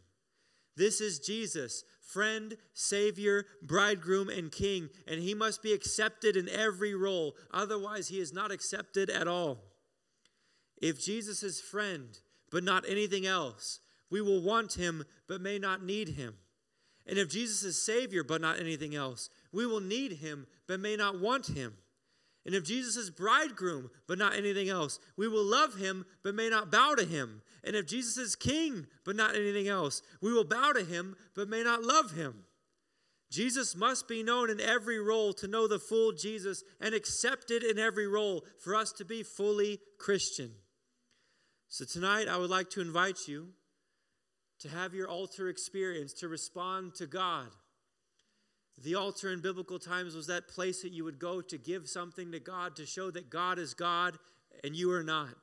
This 0.76 1.02
is 1.02 1.20
Jesus, 1.20 1.84
friend, 2.04 2.58
Savior, 2.74 3.46
bridegroom, 3.62 4.30
and 4.30 4.52
King, 4.52 4.90
and 5.08 5.22
he 5.22 5.34
must 5.34 5.64
be 5.64 5.74
accepted 5.74 6.36
in 6.36 6.50
every 6.50 6.94
role. 6.94 7.36
Otherwise, 7.52 8.10
he 8.10 8.20
is 8.20 8.34
not 8.34 8.52
accepted 8.52 9.10
at 9.10 9.28
all. 9.28 9.64
If 10.82 11.04
Jesus 11.04 11.44
is 11.44 11.62
friend, 11.62 12.20
but 12.52 12.64
not 12.64 12.88
anything 12.88 13.26
else, 13.26 13.80
we 14.10 14.22
will 14.22 14.44
want 14.44 14.74
him, 14.74 15.06
but 15.28 15.42
may 15.42 15.58
not 15.58 15.84
need 15.84 16.10
him. 16.10 16.36
And 17.08 17.18
if 17.18 17.30
Jesus 17.30 17.64
is 17.64 17.84
Savior, 17.84 18.24
but 18.24 18.42
not 18.42 18.60
anything 18.60 18.96
else, 18.96 19.30
we 19.52 19.66
will 19.66 19.82
need 19.82 20.14
him, 20.14 20.46
but 20.68 20.80
may 20.80 20.96
not 20.96 21.20
want 21.20 21.48
him. 21.48 21.74
And 22.46 22.54
if 22.54 22.66
Jesus 22.66 22.98
is 22.98 23.10
bridegroom, 23.10 23.90
but 24.08 24.18
not 24.18 24.36
anything 24.36 24.70
else, 24.70 25.00
we 25.16 25.28
will 25.28 25.46
love 25.46 25.76
him, 25.76 26.06
but 26.24 26.36
may 26.36 26.50
not 26.50 26.72
bow 26.72 26.94
to 26.96 27.06
him. 27.06 27.42
And 27.64 27.76
if 27.76 27.88
Jesus 27.88 28.18
is 28.18 28.36
king, 28.36 28.88
but 29.06 29.16
not 29.16 29.36
anything 29.36 29.70
else, 29.70 30.02
we 30.22 30.34
will 30.34 30.44
bow 30.44 30.74
to 30.74 30.84
him, 30.84 31.16
but 31.36 31.48
may 31.48 31.64
not 31.64 31.84
love 31.84 32.12
him. 32.12 32.44
Jesus 33.32 33.76
must 33.76 34.08
be 34.08 34.22
known 34.22 34.50
in 34.50 34.60
every 34.60 35.00
role 35.00 35.34
to 35.34 35.48
know 35.48 35.68
the 35.68 35.80
full 35.80 36.12
Jesus 36.12 36.64
and 36.82 36.94
accepted 36.94 37.64
in 37.64 37.80
every 37.80 38.08
role 38.08 38.46
for 38.60 38.76
us 38.76 38.92
to 38.94 39.06
be 39.06 39.24
fully 39.24 39.80
Christian. 39.98 40.52
So 41.70 41.86
tonight, 41.86 42.28
I 42.28 42.38
would 42.38 42.52
like 42.52 42.70
to 42.72 42.82
invite 42.82 43.28
you 43.28 43.48
to 44.60 44.70
have 44.70 44.94
your 44.94 45.10
altar 45.10 45.48
experience, 45.48 46.14
to 46.14 46.28
respond 46.28 46.94
to 46.96 47.08
God 47.08 47.48
the 48.82 48.96
altar 48.96 49.32
in 49.32 49.42
biblical 49.42 49.80
times 49.80 50.16
was 50.16 50.28
that 50.28 50.48
place 50.48 50.82
that 50.82 50.92
you 50.92 51.04
would 51.04 51.20
go 51.20 51.42
to 51.42 51.58
give 51.58 51.88
something 51.88 52.32
to 52.32 52.40
God 52.40 52.76
to 52.78 52.86
show 52.86 53.12
that 53.12 53.30
God 53.30 53.60
is 53.60 53.74
God 53.74 54.18
and 54.64 54.76
you 54.76 54.92
are 54.92 55.04
not. 55.04 55.36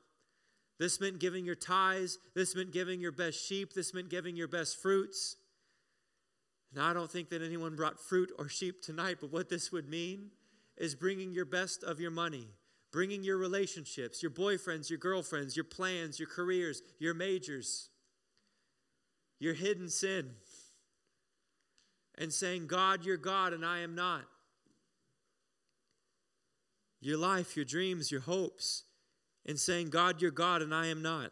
This 0.79 0.99
meant 0.99 1.19
giving 1.19 1.45
your 1.45 1.55
tithes. 1.55 2.17
This 2.35 2.55
meant 2.55 2.71
giving 2.71 2.99
your 2.99 3.11
best 3.11 3.45
sheep. 3.45 3.73
This 3.73 3.93
meant 3.93 4.09
giving 4.09 4.35
your 4.35 4.47
best 4.47 4.81
fruits. 4.81 5.37
Now, 6.73 6.89
I 6.89 6.93
don't 6.93 7.11
think 7.11 7.29
that 7.29 7.41
anyone 7.41 7.75
brought 7.75 7.99
fruit 7.99 8.31
or 8.39 8.47
sheep 8.47 8.81
tonight, 8.81 9.17
but 9.21 9.31
what 9.31 9.49
this 9.49 9.71
would 9.71 9.89
mean 9.89 10.31
is 10.77 10.95
bringing 10.95 11.33
your 11.33 11.45
best 11.45 11.83
of 11.83 11.99
your 11.99 12.11
money, 12.11 12.47
bringing 12.91 13.23
your 13.23 13.37
relationships, 13.37 14.23
your 14.23 14.31
boyfriends, 14.31 14.89
your 14.89 14.99
girlfriends, 14.99 15.55
your 15.55 15.65
plans, 15.65 16.19
your 16.19 16.29
careers, 16.29 16.81
your 16.97 17.13
majors, 17.13 17.89
your 19.39 19.53
hidden 19.53 19.89
sin, 19.89 20.31
and 22.21 22.31
saying, 22.31 22.67
God, 22.67 23.03
you're 23.03 23.17
God 23.17 23.51
and 23.51 23.65
I 23.65 23.79
am 23.79 23.95
not. 23.95 24.21
Your 27.01 27.17
life, 27.17 27.55
your 27.55 27.65
dreams, 27.65 28.11
your 28.11 28.21
hopes, 28.21 28.83
and 29.43 29.59
saying, 29.59 29.89
God, 29.89 30.21
you're 30.21 30.29
God 30.29 30.61
and 30.61 30.71
I 30.71 30.85
am 30.87 31.01
not. 31.01 31.31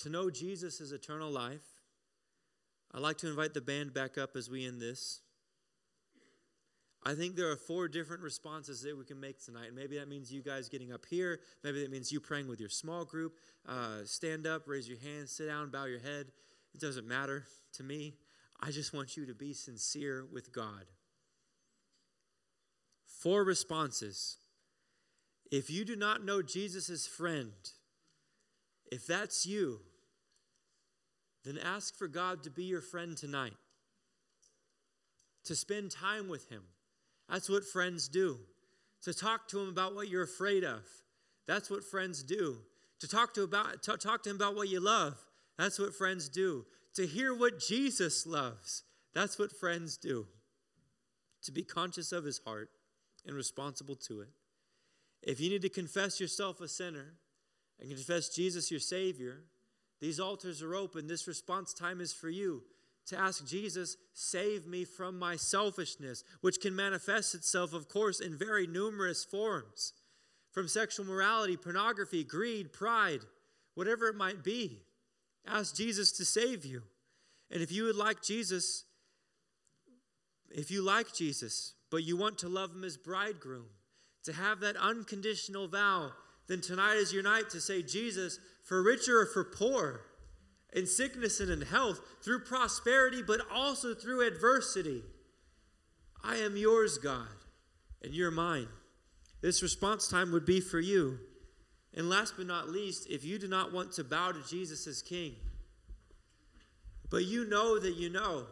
To 0.00 0.10
know 0.10 0.28
Jesus 0.28 0.82
is 0.82 0.92
eternal 0.92 1.30
life. 1.30 1.64
I'd 2.92 3.00
like 3.00 3.16
to 3.18 3.28
invite 3.28 3.54
the 3.54 3.62
band 3.62 3.94
back 3.94 4.18
up 4.18 4.36
as 4.36 4.50
we 4.50 4.66
end 4.66 4.82
this. 4.82 5.22
I 7.04 7.14
think 7.14 7.34
there 7.34 7.50
are 7.50 7.56
four 7.56 7.88
different 7.88 8.22
responses 8.22 8.82
that 8.82 8.96
we 8.96 9.04
can 9.04 9.18
make 9.18 9.44
tonight. 9.44 9.66
And 9.66 9.76
maybe 9.76 9.98
that 9.98 10.08
means 10.08 10.32
you 10.32 10.40
guys 10.40 10.68
getting 10.68 10.92
up 10.92 11.04
here. 11.08 11.40
Maybe 11.64 11.82
that 11.82 11.90
means 11.90 12.12
you 12.12 12.20
praying 12.20 12.48
with 12.48 12.60
your 12.60 12.68
small 12.68 13.04
group. 13.04 13.34
Uh, 13.68 14.04
stand 14.04 14.46
up, 14.46 14.68
raise 14.68 14.88
your 14.88 14.98
hand, 14.98 15.28
sit 15.28 15.46
down, 15.46 15.70
bow 15.70 15.86
your 15.86 15.98
head. 15.98 16.26
It 16.74 16.80
doesn't 16.80 17.06
matter 17.06 17.44
to 17.74 17.82
me. 17.82 18.14
I 18.60 18.70
just 18.70 18.94
want 18.94 19.16
you 19.16 19.26
to 19.26 19.34
be 19.34 19.52
sincere 19.52 20.24
with 20.32 20.52
God. 20.52 20.84
Four 23.04 23.42
responses. 23.42 24.38
If 25.50 25.70
you 25.70 25.84
do 25.84 25.96
not 25.96 26.24
know 26.24 26.40
Jesus 26.40 26.88
as 26.88 27.06
friend, 27.06 27.52
if 28.92 29.06
that's 29.06 29.44
you, 29.44 29.80
then 31.44 31.58
ask 31.58 31.96
for 31.96 32.06
God 32.06 32.44
to 32.44 32.50
be 32.50 32.64
your 32.64 32.80
friend 32.80 33.16
tonight, 33.16 33.56
to 35.44 35.56
spend 35.56 35.90
time 35.90 36.28
with 36.28 36.48
Him 36.48 36.62
that's 37.32 37.48
what 37.48 37.64
friends 37.64 38.08
do. 38.08 38.38
To 39.04 39.14
talk 39.14 39.48
to 39.48 39.58
him 39.58 39.70
about 39.70 39.94
what 39.94 40.08
you're 40.08 40.22
afraid 40.22 40.64
of. 40.64 40.82
That's 41.46 41.70
what 41.70 41.82
friends 41.82 42.22
do. 42.22 42.58
To 43.00 43.08
talk 43.08 43.32
to 43.34 43.42
about 43.42 43.82
to 43.84 43.96
talk 43.96 44.22
to 44.24 44.30
him 44.30 44.36
about 44.36 44.54
what 44.54 44.68
you 44.68 44.80
love. 44.80 45.16
That's 45.56 45.78
what 45.78 45.94
friends 45.94 46.28
do. 46.28 46.66
To 46.94 47.06
hear 47.06 47.34
what 47.34 47.58
Jesus 47.58 48.26
loves. 48.26 48.82
That's 49.14 49.38
what 49.38 49.50
friends 49.50 49.96
do. 49.96 50.26
To 51.44 51.52
be 51.52 51.62
conscious 51.62 52.12
of 52.12 52.24
his 52.24 52.38
heart 52.44 52.68
and 53.26 53.34
responsible 53.34 53.96
to 53.96 54.20
it. 54.20 54.28
If 55.22 55.40
you 55.40 55.48
need 55.48 55.62
to 55.62 55.70
confess 55.70 56.20
yourself 56.20 56.60
a 56.60 56.68
sinner 56.68 57.14
and 57.80 57.88
confess 57.88 58.28
Jesus 58.28 58.70
your 58.70 58.80
Savior, 58.80 59.38
these 60.00 60.20
altars 60.20 60.62
are 60.62 60.74
open. 60.74 61.06
This 61.06 61.26
response 61.26 61.72
time 61.72 62.02
is 62.02 62.12
for 62.12 62.28
you 62.28 62.62
to 63.06 63.18
ask 63.18 63.46
Jesus, 63.46 63.96
save 64.14 64.66
me 64.66 64.84
from 64.84 65.18
my 65.18 65.36
selfishness, 65.36 66.24
which 66.40 66.60
can 66.60 66.74
manifest 66.74 67.34
itself, 67.34 67.72
of 67.72 67.88
course, 67.88 68.20
in 68.20 68.36
very 68.36 68.66
numerous 68.66 69.24
forms 69.24 69.92
from 70.52 70.68
sexual 70.68 71.06
morality, 71.06 71.56
pornography, 71.56 72.22
greed, 72.22 72.72
pride, 72.72 73.20
whatever 73.74 74.08
it 74.08 74.14
might 74.14 74.44
be. 74.44 74.82
Ask 75.46 75.74
Jesus 75.74 76.12
to 76.12 76.24
save 76.24 76.64
you. 76.64 76.82
And 77.50 77.62
if 77.62 77.72
you 77.72 77.84
would 77.84 77.96
like 77.96 78.22
Jesus, 78.22 78.84
if 80.50 80.70
you 80.70 80.82
like 80.82 81.12
Jesus, 81.14 81.74
but 81.90 82.04
you 82.04 82.16
want 82.16 82.38
to 82.38 82.48
love 82.48 82.72
him 82.72 82.84
as 82.84 82.96
bridegroom, 82.96 83.66
to 84.24 84.32
have 84.32 84.60
that 84.60 84.76
unconditional 84.76 85.66
vow, 85.66 86.12
then 86.46 86.60
tonight 86.60 86.94
is 86.96 87.12
your 87.12 87.22
night 87.22 87.50
to 87.50 87.60
say, 87.60 87.82
Jesus, 87.82 88.38
for 88.62 88.82
richer 88.82 89.20
or 89.20 89.26
for 89.26 89.44
poor, 89.44 90.02
in 90.72 90.86
sickness 90.86 91.40
and 91.40 91.50
in 91.50 91.62
health, 91.62 92.00
through 92.22 92.40
prosperity, 92.40 93.22
but 93.22 93.40
also 93.52 93.94
through 93.94 94.26
adversity. 94.26 95.02
I 96.24 96.36
am 96.36 96.56
yours, 96.56 96.98
God, 96.98 97.26
and 98.02 98.14
you're 98.14 98.30
mine. 98.30 98.68
This 99.40 99.62
response 99.62 100.08
time 100.08 100.32
would 100.32 100.46
be 100.46 100.60
for 100.60 100.80
you. 100.80 101.18
And 101.94 102.08
last 102.08 102.34
but 102.36 102.46
not 102.46 102.70
least, 102.70 103.06
if 103.10 103.24
you 103.24 103.38
do 103.38 103.48
not 103.48 103.72
want 103.72 103.92
to 103.92 104.04
bow 104.04 104.32
to 104.32 104.42
Jesus 104.48 104.86
as 104.86 105.02
King, 105.02 105.34
but 107.10 107.24
you 107.24 107.44
know 107.46 107.78
that 107.78 107.96
you 107.96 108.08
know 108.08 108.46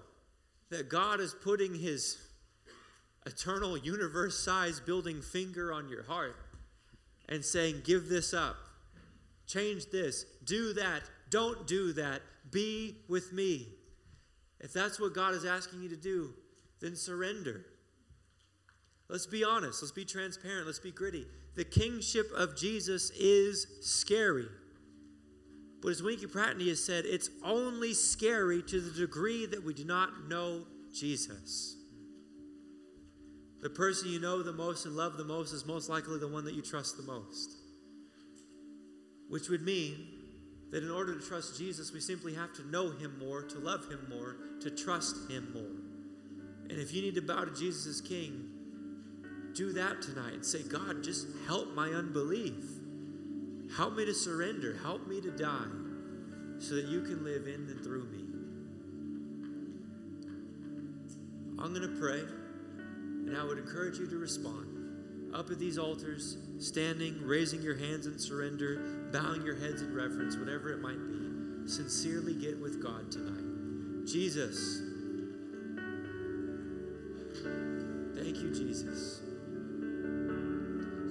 that 0.68 0.90
God 0.90 1.20
is 1.20 1.34
putting 1.42 1.74
his 1.74 2.18
eternal 3.24 3.78
universe 3.78 4.38
size 4.38 4.80
building 4.80 5.22
finger 5.22 5.72
on 5.72 5.88
your 5.88 6.02
heart 6.02 6.36
and 7.28 7.44
saying, 7.44 7.82
Give 7.84 8.08
this 8.08 8.34
up, 8.34 8.56
change 9.46 9.86
this, 9.90 10.26
do 10.44 10.74
that, 10.74 11.02
don't 11.30 11.66
do 11.66 11.92
that. 11.94 12.22
Be 12.50 12.96
with 13.08 13.32
me. 13.32 13.68
If 14.60 14.72
that's 14.72 15.00
what 15.00 15.14
God 15.14 15.34
is 15.34 15.44
asking 15.44 15.82
you 15.82 15.88
to 15.88 15.96
do, 15.96 16.34
then 16.80 16.96
surrender. 16.96 17.64
Let's 19.08 19.26
be 19.26 19.42
honest. 19.44 19.82
Let's 19.82 19.92
be 19.92 20.04
transparent. 20.04 20.66
Let's 20.66 20.78
be 20.78 20.92
gritty. 20.92 21.26
The 21.56 21.64
kingship 21.64 22.30
of 22.36 22.56
Jesus 22.56 23.10
is 23.10 23.66
scary. 23.82 24.46
But 25.82 25.88
as 25.88 26.02
Winkie 26.02 26.26
Pratney 26.26 26.68
has 26.68 26.84
said, 26.84 27.06
it's 27.06 27.30
only 27.42 27.94
scary 27.94 28.62
to 28.62 28.80
the 28.80 28.90
degree 28.90 29.46
that 29.46 29.64
we 29.64 29.74
do 29.74 29.84
not 29.84 30.28
know 30.28 30.66
Jesus. 30.94 31.76
The 33.62 33.70
person 33.70 34.10
you 34.10 34.20
know 34.20 34.42
the 34.42 34.52
most 34.52 34.86
and 34.86 34.96
love 34.96 35.16
the 35.16 35.24
most 35.24 35.52
is 35.52 35.66
most 35.66 35.88
likely 35.88 36.18
the 36.18 36.28
one 36.28 36.44
that 36.44 36.54
you 36.54 36.62
trust 36.62 36.96
the 36.96 37.02
most. 37.02 37.56
Which 39.28 39.48
would 39.48 39.62
mean 39.62 40.19
that 40.70 40.82
in 40.82 40.90
order 40.90 41.18
to 41.18 41.26
trust 41.26 41.58
Jesus, 41.58 41.92
we 41.92 42.00
simply 42.00 42.34
have 42.34 42.52
to 42.54 42.68
know 42.68 42.90
him 42.90 43.18
more, 43.18 43.42
to 43.42 43.58
love 43.58 43.88
him 43.90 44.06
more, 44.08 44.36
to 44.60 44.70
trust 44.70 45.30
him 45.30 45.50
more. 45.52 46.70
And 46.70 46.78
if 46.78 46.94
you 46.94 47.02
need 47.02 47.16
to 47.16 47.22
bow 47.22 47.44
to 47.44 47.54
Jesus 47.54 47.86
as 47.86 48.00
King, 48.00 48.48
do 49.54 49.72
that 49.72 50.00
tonight 50.00 50.34
and 50.34 50.46
say, 50.46 50.62
God, 50.62 51.02
just 51.02 51.26
help 51.46 51.74
my 51.74 51.88
unbelief. 51.88 52.64
Help 53.76 53.96
me 53.96 54.04
to 54.04 54.14
surrender. 54.14 54.78
Help 54.82 55.08
me 55.08 55.20
to 55.20 55.30
die 55.30 55.66
so 56.58 56.74
that 56.76 56.86
you 56.86 57.00
can 57.02 57.24
live 57.24 57.46
in 57.48 57.68
and 57.68 57.82
through 57.82 58.06
me. 58.06 58.24
I'm 61.58 61.74
going 61.74 61.82
to 61.82 62.00
pray, 62.00 62.20
and 62.20 63.36
I 63.36 63.44
would 63.44 63.58
encourage 63.58 63.98
you 63.98 64.08
to 64.08 64.16
respond. 64.16 65.34
Up 65.34 65.50
at 65.50 65.58
these 65.58 65.78
altars, 65.78 66.38
standing, 66.58 67.20
raising 67.22 67.62
your 67.62 67.76
hands 67.76 68.06
in 68.06 68.18
surrender, 68.18 68.99
bowing 69.12 69.42
your 69.42 69.56
heads 69.56 69.82
in 69.82 69.94
reverence, 69.94 70.36
whatever 70.36 70.72
it 70.72 70.80
might 70.80 70.98
be, 71.08 71.68
sincerely 71.68 72.34
get 72.34 72.60
with 72.60 72.82
God 72.82 73.10
tonight. 73.10 74.06
Jesus, 74.06 74.82
thank 78.14 78.36
you, 78.38 78.52
Jesus. 78.54 79.20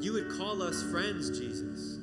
You 0.02 0.14
would 0.14 0.30
call 0.38 0.62
us 0.62 0.82
friends, 0.84 1.38
Jesus. 1.38 2.00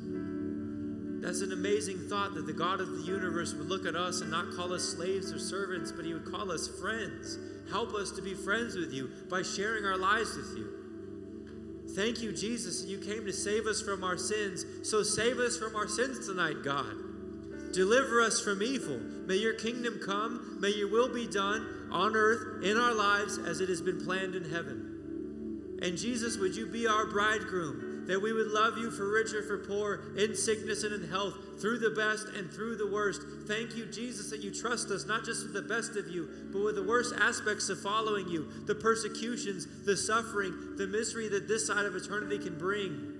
That's 1.23 1.41
an 1.41 1.53
amazing 1.53 2.09
thought 2.09 2.35
that 2.35 2.47
the 2.47 2.53
God 2.53 2.81
of 2.81 2.91
the 2.91 3.03
universe 3.03 3.55
would 3.55 3.67
look 3.69 3.87
at 3.87 3.97
us 3.97 4.21
and 4.21 4.31
not 4.31 4.55
call 4.55 4.73
us 4.73 4.85
slaves 4.85 5.33
or 5.33 5.39
servants, 5.39 5.91
but 5.91 6.05
He 6.05 6.13
would 6.13 6.31
call 6.31 6.53
us 6.53 6.69
friends. 6.81 7.39
Help 7.71 7.95
us 7.95 8.13
to 8.13 8.23
be 8.23 8.35
friends 8.35 8.77
with 8.77 8.93
you 8.93 9.11
by 9.29 9.43
sharing 9.43 9.85
our 9.85 9.97
lives 9.97 10.37
with 10.37 10.57
you. 10.57 10.76
Thank 11.97 12.21
you, 12.21 12.31
Jesus, 12.31 12.85
you 12.85 12.99
came 12.99 13.25
to 13.25 13.33
save 13.33 13.65
us 13.65 13.81
from 13.81 14.05
our 14.05 14.19
sins. 14.19 14.67
So 14.83 15.03
save 15.03 15.39
us 15.39 15.57
from 15.57 15.75
our 15.75 15.89
sins 15.89 16.27
tonight, 16.27 16.57
God. 16.63 16.95
Deliver 17.73 18.21
us 18.21 18.39
from 18.39 18.63
evil. 18.63 18.99
May 18.99 19.37
your 19.37 19.55
kingdom 19.55 19.99
come. 20.05 20.59
May 20.61 20.75
your 20.75 20.91
will 20.91 21.09
be 21.09 21.27
done 21.27 21.89
on 21.91 22.15
earth, 22.15 22.63
in 22.63 22.77
our 22.77 22.93
lives, 22.93 23.39
as 23.39 23.63
it 23.63 23.71
has 23.71 23.81
been 23.81 24.05
planned 24.05 24.35
in 24.35 24.45
heaven. 24.45 25.79
And 25.81 25.97
Jesus, 25.97 26.37
would 26.37 26.55
you 26.55 26.67
be 26.67 26.87
our 26.87 27.07
bridegroom? 27.07 27.86
That 28.07 28.21
we 28.21 28.33
would 28.33 28.49
love 28.49 28.79
you 28.79 28.91
for 28.91 29.11
rich 29.11 29.33
or 29.35 29.43
for 29.43 29.59
poor, 29.59 30.17
in 30.17 30.35
sickness 30.35 30.85
and 30.85 30.95
in 30.95 31.09
health, 31.09 31.35
through 31.61 31.79
the 31.79 31.91
best 31.91 32.29
and 32.37 32.51
through 32.51 32.77
the 32.77 32.91
worst. 32.91 33.23
Thank 33.47 33.77
you, 33.77 33.87
Jesus, 33.87 34.31
that 34.31 34.43
you 34.43 34.55
trust 34.55 34.91
us, 34.91 35.07
not 35.07 35.25
just 35.25 35.43
with 35.43 35.55
the 35.55 35.63
best 35.63 35.97
of 35.97 36.09
you, 36.09 36.29
but 36.53 36.63
with 36.63 36.77
the 36.77 36.85
worst 36.85 37.15
aspects 37.19 37.69
of 37.69 37.81
following 37.81 38.29
you 38.29 38.49
the 38.67 38.75
persecutions, 38.75 39.67
the 39.85 39.97
suffering, 39.97 40.77
the 40.77 40.87
misery 40.87 41.29
that 41.29 41.49
this 41.49 41.67
side 41.67 41.85
of 41.85 41.97
eternity 41.97 42.39
can 42.39 42.57
bring. 42.57 43.13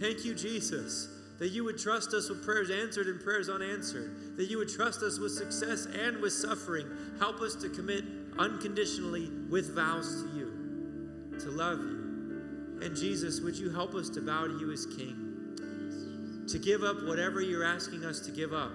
Thank 0.00 0.24
you, 0.24 0.34
Jesus, 0.34 1.08
that 1.38 1.50
you 1.50 1.62
would 1.64 1.78
trust 1.78 2.14
us 2.14 2.28
with 2.28 2.44
prayers 2.44 2.70
answered 2.70 3.06
and 3.06 3.20
prayers 3.20 3.48
unanswered, 3.48 4.36
that 4.36 4.50
you 4.50 4.58
would 4.58 4.68
trust 4.68 5.02
us 5.02 5.20
with 5.20 5.32
success 5.32 5.86
and 5.86 6.18
with 6.18 6.32
suffering. 6.32 6.86
Help 7.20 7.40
us 7.40 7.54
to 7.56 7.68
commit 7.68 8.04
unconditionally 8.38 9.30
with 9.48 9.74
vows 9.74 10.24
to 10.24 10.36
you, 10.36 11.38
to 11.38 11.50
love 11.50 11.78
you 11.78 11.93
and 12.84 12.94
Jesus, 12.94 13.40
would 13.40 13.56
you 13.56 13.70
help 13.70 13.94
us 13.94 14.08
to 14.10 14.20
bow 14.20 14.46
to 14.46 14.58
you 14.60 14.70
as 14.70 14.86
King? 14.86 16.44
To 16.48 16.58
give 16.58 16.82
up 16.82 17.02
whatever 17.04 17.40
you're 17.40 17.64
asking 17.64 18.04
us 18.04 18.20
to 18.20 18.30
give 18.30 18.52
up 18.52 18.70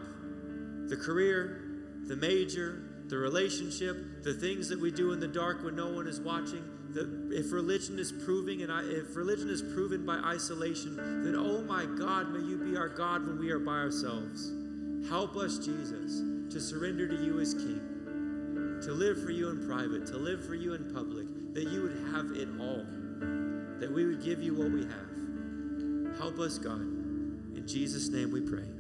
the 0.87 0.97
career, 0.97 1.61
the 2.07 2.15
major, 2.15 2.81
the 3.07 3.17
relationship, 3.17 4.23
the 4.23 4.33
things 4.33 4.67
that 4.69 4.79
we 4.79 4.91
do 4.91 5.13
in 5.13 5.19
the 5.19 5.27
dark 5.27 5.63
when 5.63 5.75
no 5.75 5.91
one 5.91 6.07
is 6.07 6.19
watching. 6.19 6.63
The, 6.89 7.29
if 7.31 7.51
religion 7.51 7.99
is 7.99 8.11
proving 8.11 8.63
and 8.63 8.71
I, 8.71 8.81
if 8.81 9.15
religion 9.15 9.49
is 9.49 9.61
proven 9.61 10.05
by 10.05 10.15
isolation, 10.15 10.95
then 11.23 11.35
oh 11.35 11.61
my 11.61 11.85
God, 11.85 12.31
may 12.31 12.39
you 12.39 12.57
be 12.57 12.75
our 12.75 12.89
God 12.89 13.27
when 13.27 13.37
we 13.37 13.51
are 13.51 13.59
by 13.59 13.77
ourselves. 13.77 14.51
Help 15.07 15.35
us, 15.35 15.59
Jesus, 15.59 16.21
to 16.51 16.59
surrender 16.59 17.07
to 17.07 17.15
you 17.23 17.39
as 17.39 17.53
King. 17.53 17.81
to 18.81 18.91
live 18.93 19.21
for 19.23 19.31
you 19.31 19.49
in 19.49 19.65
private, 19.67 20.05
to 20.07 20.17
live 20.17 20.45
for 20.45 20.55
you 20.55 20.73
in 20.73 20.93
public, 20.93 21.27
that 21.53 21.67
you 21.67 21.83
would 21.83 21.97
have 22.13 22.31
it 22.35 22.47
all, 22.59 22.85
that 23.79 23.91
we 23.91 24.05
would 24.05 24.23
give 24.23 24.41
you 24.41 24.53
what 24.53 24.71
we 24.71 24.81
have. 24.83 26.17
Help 26.17 26.39
us, 26.39 26.57
God. 26.57 26.81
In 26.81 27.63
Jesus' 27.65 28.09
name 28.09 28.31
we 28.31 28.41
pray. 28.41 28.78